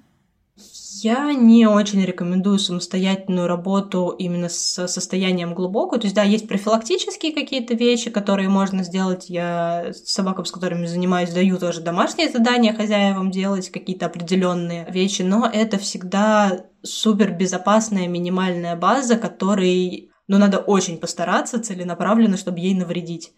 [1.02, 5.98] Я не очень рекомендую самостоятельную работу именно с состоянием глубокого.
[6.00, 9.30] То есть, да, есть профилактические какие-то вещи, которые можно сделать.
[9.30, 15.48] Я собакам, с которыми занимаюсь, даю тоже домашние задания хозяевам делать, какие-то определенные вещи, но
[15.50, 23.32] это всегда супер безопасная минимальная база, которой ну, надо очень постараться целенаправленно, чтобы ей навредить.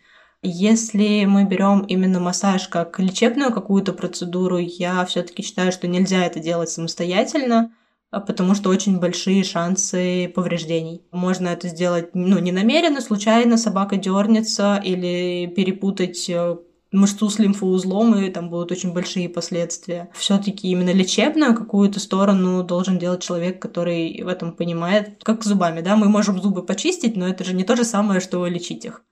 [0.45, 6.41] Если мы берем именно массаж как лечебную какую-то процедуру, я все-таки считаю, что нельзя это
[6.41, 7.73] делать самостоятельно,
[8.11, 11.03] а потому что очень большие шансы повреждений.
[11.13, 16.57] Можно это сделать ну, не намеренно, случайно собака дернется или перепутать э,
[16.91, 20.11] мышцу с лимфоузлом, и там будут очень большие последствия.
[20.13, 25.83] Все-таки именно лечебную какую-то сторону должен делать человек, который в этом понимает, как с зубами,
[25.83, 29.05] да, мы можем зубы почистить, но это же не то же самое, что лечить их.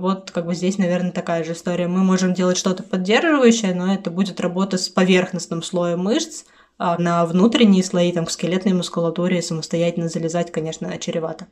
[0.00, 1.86] Вот как бы здесь, наверное, такая же история.
[1.86, 6.44] Мы можем делать что-то поддерживающее, но это будет работа с поверхностным слоем мышц,
[6.78, 11.48] а на внутренние слои, там, к скелетной мускулатуре самостоятельно залезать, конечно, чревато.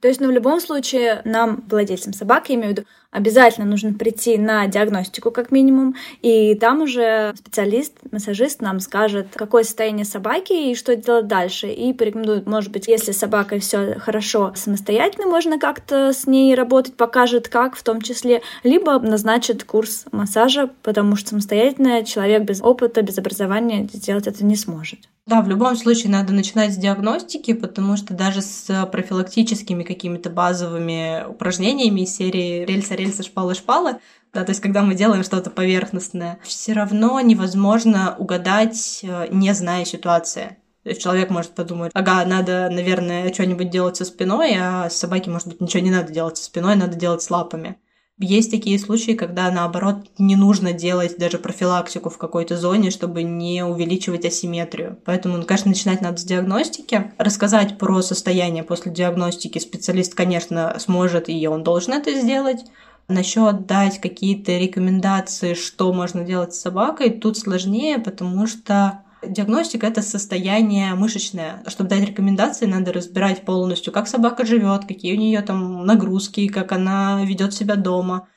[0.00, 3.94] То есть, ну, в любом случае, нам, владельцам собак, я имею в виду, обязательно нужно
[3.94, 10.52] прийти на диагностику как минимум, и там уже специалист, массажист нам скажет, какое состояние собаки
[10.52, 15.58] и что делать дальше, и порекомендует, может быть, если с собакой все хорошо самостоятельно, можно
[15.58, 21.30] как-то с ней работать, покажет как в том числе, либо назначит курс массажа, потому что
[21.30, 25.00] самостоятельно человек без опыта, без образования сделать это не сможет.
[25.28, 31.26] Да, в любом случае надо начинать с диагностики, потому что даже с профилактическими какими-то базовыми
[31.28, 33.98] упражнениями из серии рельса рельса, шпала, шпала,
[34.32, 39.84] да, то есть когда мы делаем что-то поверхностное, все равно невозможно угадать, э, не зная
[39.84, 40.56] ситуации.
[40.82, 45.28] То есть человек может подумать, ага, надо, наверное, что-нибудь делать со спиной, а с собаки,
[45.28, 47.76] может быть, ничего не надо делать со спиной, надо делать с лапами.
[48.20, 53.64] Есть такие случаи, когда, наоборот, не нужно делать даже профилактику в какой-то зоне, чтобы не
[53.64, 54.98] увеличивать асимметрию.
[55.04, 57.12] Поэтому, ну, конечно, начинать надо с диагностики.
[57.16, 62.64] Рассказать про состояние после диагностики специалист, конечно, сможет, и он должен это сделать
[63.08, 70.02] Насчет дать какие-то рекомендации, что можно делать с собакой, тут сложнее, потому что Диагностика— это
[70.02, 71.62] состояние мышечное.
[71.66, 76.72] Чтобы дать рекомендации, надо разбирать полностью, как собака живет, какие у нее там нагрузки, как
[76.72, 78.28] она ведет себя дома,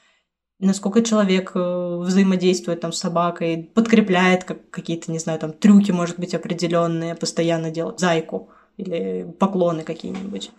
[0.60, 6.20] насколько человек э, взаимодействует там с собакой, подкрепляет как, какие-то, не знаю, там трюки, может
[6.20, 10.52] быть, определенные, постоянно делать зайку или поклоны какие-нибудь.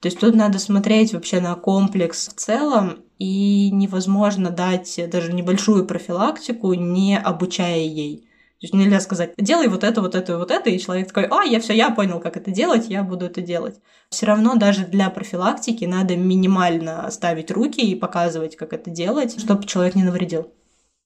[0.00, 5.84] То есть тут надо смотреть вообще на комплекс в целом, и невозможно дать даже небольшую
[5.86, 8.27] профилактику, не обучая ей.
[8.60, 11.44] То есть нельзя сказать, делай вот это, вот это, вот это, и человек такой, а,
[11.44, 13.76] я все, я понял, как это делать, я буду это делать.
[14.10, 19.64] Все равно даже для профилактики надо минимально ставить руки и показывать, как это делать, чтобы
[19.64, 20.50] человек не навредил.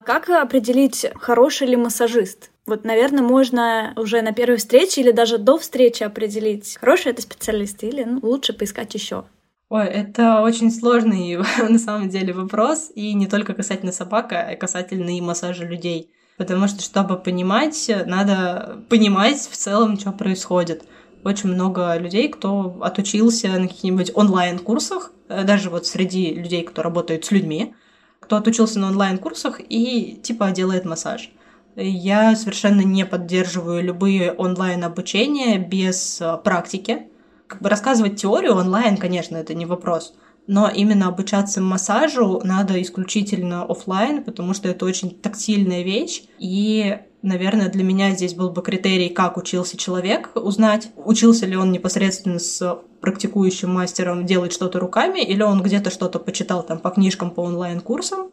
[0.02, 2.50] Как определить, хороший ли массажист?
[2.64, 7.82] Вот, наверное, можно уже на первой встрече или даже до встречи определить, хороший это специалист
[7.84, 9.24] или ну, лучше поискать еще.
[9.68, 11.36] Ой, это очень сложный
[11.68, 16.10] на самом деле вопрос, и не только касательно собак, а касательно и массажа людей.
[16.42, 20.82] Потому что, чтобы понимать, надо понимать в целом, что происходит.
[21.22, 27.24] Очень много людей, кто отучился на каких-нибудь онлайн-курсах, э, даже вот среди людей, кто работает
[27.24, 27.76] с людьми,
[28.18, 31.30] кто отучился на онлайн-курсах и типа делает массаж.
[31.76, 37.06] Я совершенно не поддерживаю любые онлайн-обучения без э, практики.
[37.46, 40.12] Как бы рассказывать теорию онлайн, конечно, это не вопрос
[40.46, 47.68] но именно обучаться массажу надо исключительно офлайн, потому что это очень тактильная вещь, и Наверное,
[47.68, 52.80] для меня здесь был бы критерий, как учился человек, узнать, учился ли он непосредственно с
[53.00, 58.32] практикующим мастером делать что-то руками, или он где-то что-то почитал там по книжкам, по онлайн-курсам.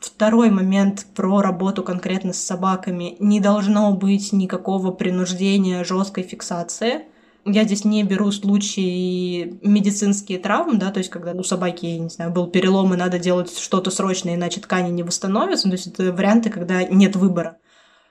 [0.00, 3.16] Второй момент про работу конкретно с собаками.
[3.20, 7.06] Не должно быть никакого принуждения, жесткой фиксации.
[7.46, 12.08] Я здесь не беру случаи медицинские травмы, да, то есть когда у собаки, я не
[12.08, 16.12] знаю, был перелом и надо делать что-то срочно, иначе ткани не восстановятся, то есть это
[16.12, 17.58] варианты, когда нет выбора.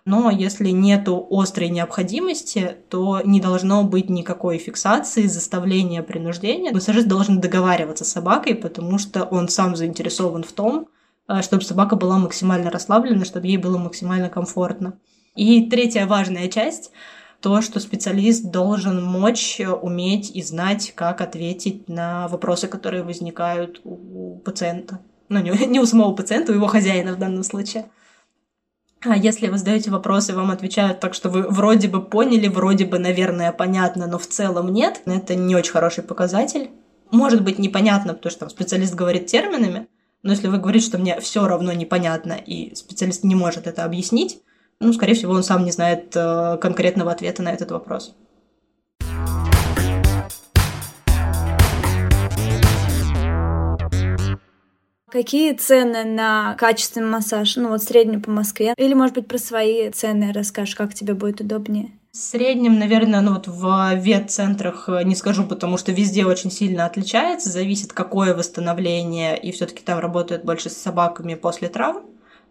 [0.06, 6.74] Но если нет острой необходимости, то не должно быть никакой фиксации, заставления, принуждения.
[6.74, 10.90] Массажист должен договариваться с собакой, потому что он сам заинтересован в том,
[11.30, 15.00] э, чтобы собака была максимально расслаблена, чтобы ей было максимально комфортно.
[15.36, 16.92] И третья важная часть
[17.44, 24.38] то, что специалист должен мочь, уметь и знать, как ответить на вопросы, которые возникают у
[24.46, 25.02] пациента.
[25.28, 27.88] Ну, не, не у самого пациента, у его хозяина в данном случае.
[29.02, 32.98] А если вы задаете вопросы, вам отвечают так, что вы вроде бы поняли, вроде бы,
[32.98, 36.70] наверное, понятно, но в целом нет, это не очень хороший показатель.
[37.12, 39.90] Может быть непонятно, потому что там специалист говорит терминами,
[40.22, 44.40] но если вы говорите, что мне все равно непонятно, и специалист не может это объяснить,
[44.84, 48.16] ну, скорее всего, он сам не знает э, конкретного ответа на этот вопрос.
[55.10, 57.56] Какие цены на качественный массаж?
[57.56, 58.74] Ну, вот средний по Москве.
[58.78, 61.92] Или, может быть, про свои цены расскажешь, как тебе будет удобнее?
[62.12, 66.86] В среднем, наверное, ну вот в ветцентрах э, не скажу, потому что везде очень сильно
[66.86, 72.04] отличается, зависит какое восстановление, и все таки там работают больше с собаками после травм.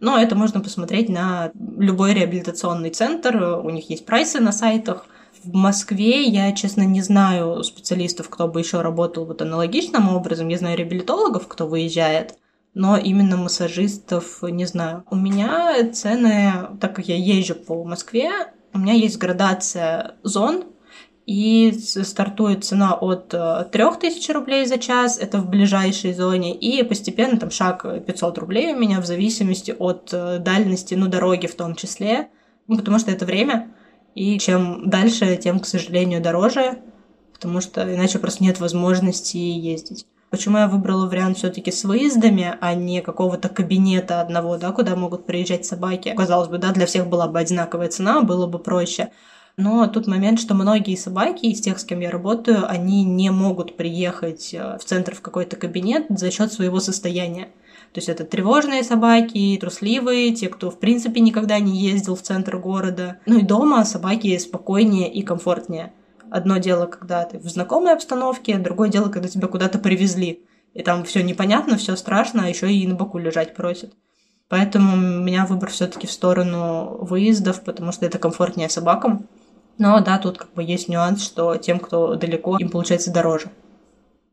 [0.03, 5.05] Но это можно посмотреть на любой реабилитационный центр, у них есть прайсы на сайтах.
[5.45, 10.49] В Москве я, честно, не знаю специалистов, кто бы еще работал вот аналогичным образом.
[10.49, 12.37] Я знаю реабилитологов, кто выезжает,
[12.73, 15.05] но именно массажистов не знаю.
[15.09, 16.51] У меня цены,
[16.81, 18.29] так как я езжу по Москве,
[18.73, 20.65] у меня есть градация зон,
[21.25, 23.29] и стартует цена от
[23.71, 28.73] 3000 э, рублей за час, это в ближайшей зоне, и постепенно там шаг 500 рублей
[28.73, 32.29] у меня в зависимости от э, дальности, ну, дороги в том числе,
[32.67, 33.71] ну, потому что это время,
[34.15, 36.79] и чем дальше, тем, к сожалению, дороже,
[37.33, 40.05] потому что иначе просто нет возможности ездить.
[40.29, 45.27] Почему я выбрала вариант все-таки с выездами, а не какого-то кабинета одного, да, куда могут
[45.27, 46.15] приезжать собаки?
[46.17, 49.11] Казалось бы, да, для всех была бы одинаковая цена, было бы проще.
[49.55, 53.77] Но тут момент, что многие собаки из тех, с кем я работаю, они не могут
[53.77, 57.49] приехать э, в центр в какой-то кабинет за счет своего состояния.
[57.93, 62.57] То есть это тревожные собаки, трусливые, те, кто в принципе никогда не ездил в центр
[62.57, 63.19] города.
[63.27, 65.93] Ну и дома собаки спокойнее и комфортнее.
[66.31, 70.47] Одно дело, когда ты в знакомой обстановке, другое дело, когда тебя куда-то привезли.
[70.73, 73.93] И там все непонятно, все страшно, а еще и на боку лежать просят.
[74.49, 79.27] Поэтому у меня выбор все-таки в сторону выездов, потому что это комфортнее собакам.
[79.77, 83.49] Но да, тут как бы есть нюанс, что тем, кто далеко, им получается дороже.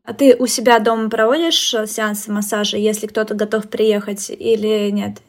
[0.03, 5.21] А ты у себя дома проводишь э, сеансы массажа, если кто-то готов приехать или нет?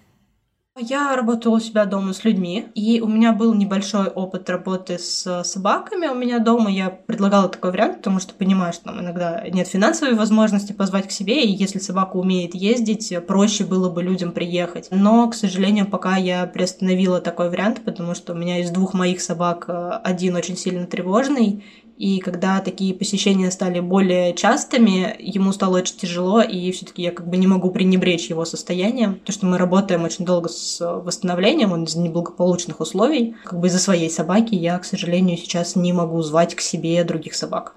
[0.78, 5.44] Я работала у себя дома с людьми, и у меня был небольшой опыт работы с
[5.44, 6.06] собаками.
[6.06, 10.14] У меня дома я предлагала такой вариант, потому что понимаю, что там иногда нет финансовой
[10.14, 14.88] возможности позвать к себе, и если собака умеет ездить, проще было бы людям приехать.
[14.90, 19.20] Но, к сожалению, пока я приостановила такой вариант, потому что у меня из двух моих
[19.20, 21.64] собак э, один очень сильно тревожный,
[21.96, 27.28] и когда такие посещения стали более частыми, ему стало очень тяжело, и все-таки я как
[27.28, 31.84] бы не могу пренебречь его состоянием, потому что мы работаем очень долго с восстановлением, он
[31.84, 33.36] из неблагополучных условий.
[33.44, 37.34] Как бы из-за своей собаки я, к сожалению, сейчас не могу звать к себе других
[37.34, 37.76] собак.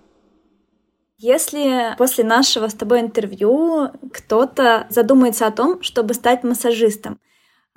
[1.18, 7.20] Если после нашего с тобой интервью кто-то задумается о том, чтобы стать массажистом,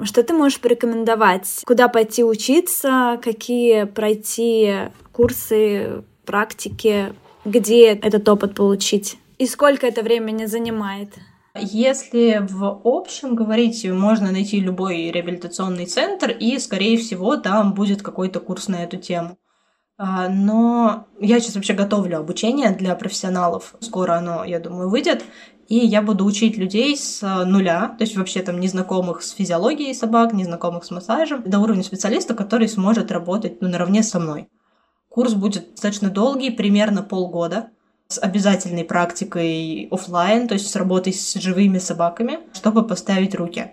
[0.03, 1.63] что ты можешь порекомендовать?
[1.67, 3.21] Куда пойти учиться?
[3.23, 7.15] Какие пройти курсы практике,
[7.47, 9.17] где этот опыт получить?
[9.39, 11.15] И сколько это времени занимает?
[11.59, 18.41] Если в общем говорить, можно найти любой реабилитационный центр, и, скорее всего, там будет какой-то
[18.41, 19.39] курс на эту тему.
[19.97, 23.75] А, но я сейчас вообще готовлю обучение для профессионалов.
[23.81, 25.25] Скоро оно, я думаю, выйдет.
[25.69, 30.33] И я буду учить людей с нуля, то есть вообще там незнакомых с физиологией собак,
[30.33, 34.49] незнакомых с массажем, до уровня специалиста, который сможет работать ну, наравне со мной.
[35.09, 37.71] Курс будет достаточно долгий, примерно полгода,
[38.09, 43.73] с обязательной практикой офлайн, то есть с работой с живыми собаками, чтобы поставить руки.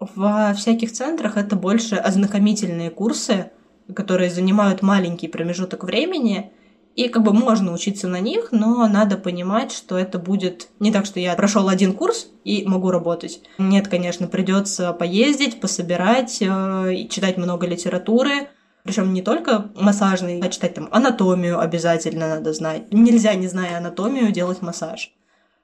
[0.00, 3.50] Во всяких центрах это больше ознакомительные курсы,
[3.94, 6.52] которые занимают маленький промежуток времени,
[6.96, 11.06] и как бы можно учиться на них, но надо понимать, что это будет не так,
[11.06, 13.40] что я прошел один курс и могу работать.
[13.58, 18.48] Нет, конечно, придется поездить, пособирать, э, читать много литературы,
[18.84, 22.92] причем не только массажный, а читать там анатомию обязательно надо знать.
[22.92, 25.12] Нельзя, не зная анатомию, делать массаж.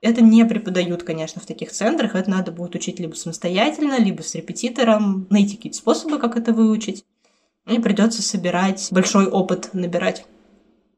[0.02, 2.14] Это не преподают, конечно, в таких центрах.
[2.14, 7.04] Это надо будет учить либо самостоятельно, либо с репетитором, найти какие-то способы, как это выучить.
[7.66, 10.26] И придется собирать, большой опыт набирать.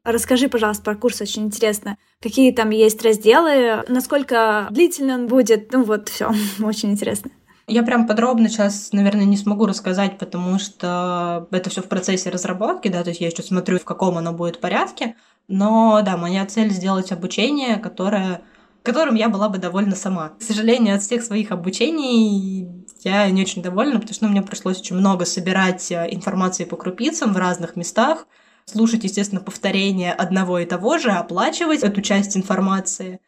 [0.05, 1.97] Расскажи, пожалуйста, про курс, очень интересно.
[2.21, 6.31] Какие там есть разделы, насколько длительно он будет, ну вот, все,
[6.63, 7.31] очень интересно.
[7.69, 12.89] Я прям подробно сейчас, наверное, не смогу рассказать, потому что это все в процессе разработки,
[12.89, 15.17] да, то есть я еще смотрю, в каком оно будет порядке.
[15.49, 18.43] Но да, моя цель сделать обучение, которое
[18.83, 20.31] которым я была бы довольна сама.
[20.31, 24.81] К сожалению, от всех своих обучений я не очень довольна, потому что ну, мне пришлось
[24.81, 28.27] очень много собирать э, информации по крупицам в разных местах,
[28.65, 33.21] слушать, естественно, повторения одного и того же, оплачивать эту часть информации.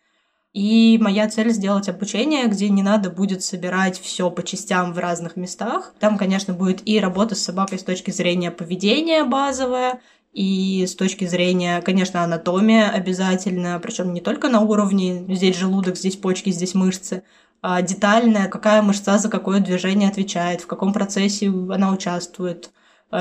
[0.52, 5.36] И моя цель сделать обучение, где не надо будет собирать все по частям в разных
[5.36, 5.94] местах.
[6.00, 10.00] Там, конечно, будет и работа с собакой с точки зрения поведения базовая,
[10.32, 16.16] и с точки зрения, конечно, анатомия обязательно, причем не только на уровне здесь желудок, здесь
[16.16, 17.24] почки, здесь мышцы,
[17.62, 22.70] а детальная, какая мышца за какое движение отвечает, в каком процессе она участвует,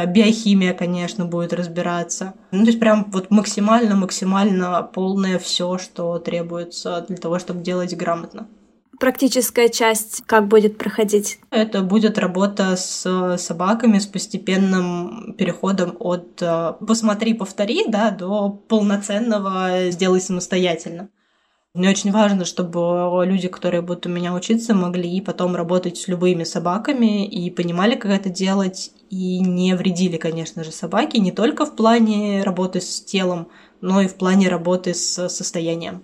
[0.07, 2.33] биохимия, конечно, будет разбираться.
[2.51, 8.47] Ну, то есть прям вот максимально-максимально полное все, что требуется для того, чтобы делать грамотно.
[8.99, 11.39] Практическая часть как будет проходить?
[11.51, 19.89] Это будет работа с собаками с постепенным переходом от э, «посмотри, повтори» да, до полноценного
[19.89, 21.07] «сделай самостоятельно».
[21.75, 26.43] Мне очень важно, чтобы люди, которые будут у меня учиться, могли потом работать с любыми
[26.43, 31.75] собаками и понимали, как это делать, и не вредили, конечно же, собаке не только в
[31.75, 33.49] плане работы с телом,
[33.81, 36.03] но и в плане работы с состоянием.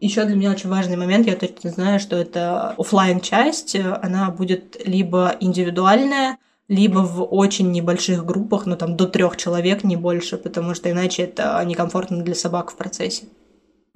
[0.00, 4.76] Еще для меня очень важный момент, я точно знаю, что это офлайн часть она будет
[4.86, 6.36] либо индивидуальная,
[6.68, 11.22] либо в очень небольших группах, ну там до трех человек, не больше, потому что иначе
[11.22, 13.24] это некомфортно для собак в процессе.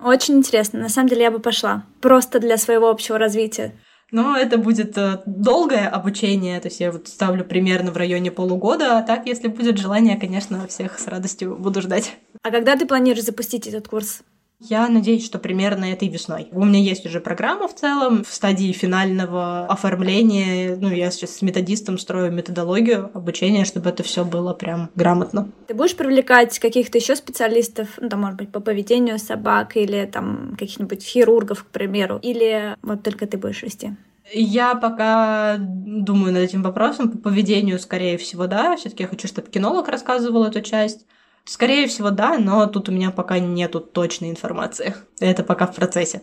[0.02, 0.80] Очень интересно.
[0.80, 1.84] На самом деле я бы пошла.
[2.00, 3.72] Просто для своего общего развития.
[4.12, 8.98] Но это будет э, долгое обучение, то есть я вот ставлю примерно в районе полугода,
[8.98, 12.16] а так, если будет желание, конечно, всех с радостью буду ждать.
[12.42, 14.22] А когда ты планируешь запустить этот курс?
[14.60, 16.48] Я надеюсь, что примерно этой весной.
[16.52, 20.76] У меня есть уже программа в целом в стадии финального оформления.
[20.76, 25.50] Ну, я сейчас с методистом строю методологию обучения, чтобы это все было прям грамотно.
[25.66, 30.56] Ты будешь привлекать каких-то еще специалистов, ну, там, может быть, по поведению собак или там
[30.58, 33.96] каких-нибудь хирургов, к примеру, или вот только ты будешь вести?
[34.32, 37.10] Я пока думаю над этим вопросом.
[37.10, 38.76] По поведению, скорее всего, да.
[38.76, 41.06] Все-таки я хочу, чтобы кинолог рассказывал эту часть.
[41.44, 44.94] Скорее всего, да, но тут у меня пока нету точной информации.
[45.18, 46.22] Это пока в процессе.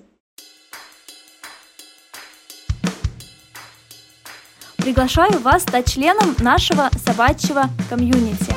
[4.77, 8.55] Приглашаю вас стать членом нашего собачьего комьюнити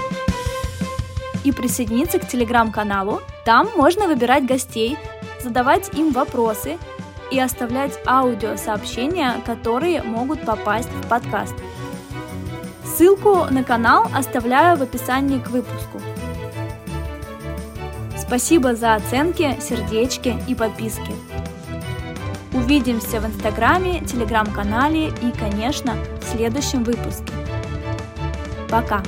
[1.43, 3.21] и присоединиться к телеграм-каналу.
[3.45, 4.97] Там можно выбирать гостей,
[5.43, 6.79] задавать им вопросы
[7.33, 11.55] и оставлять аудиосообщения, которые могут попасть в подкаст.
[12.85, 16.01] Ссылку на канал оставляю в описании к выпуску.
[18.31, 21.12] Спасибо за оценки, сердечки и подписки.
[22.53, 27.33] Увидимся в Инстаграме, Телеграм-канале и, конечно, в следующем выпуске.
[28.68, 29.03] Пока!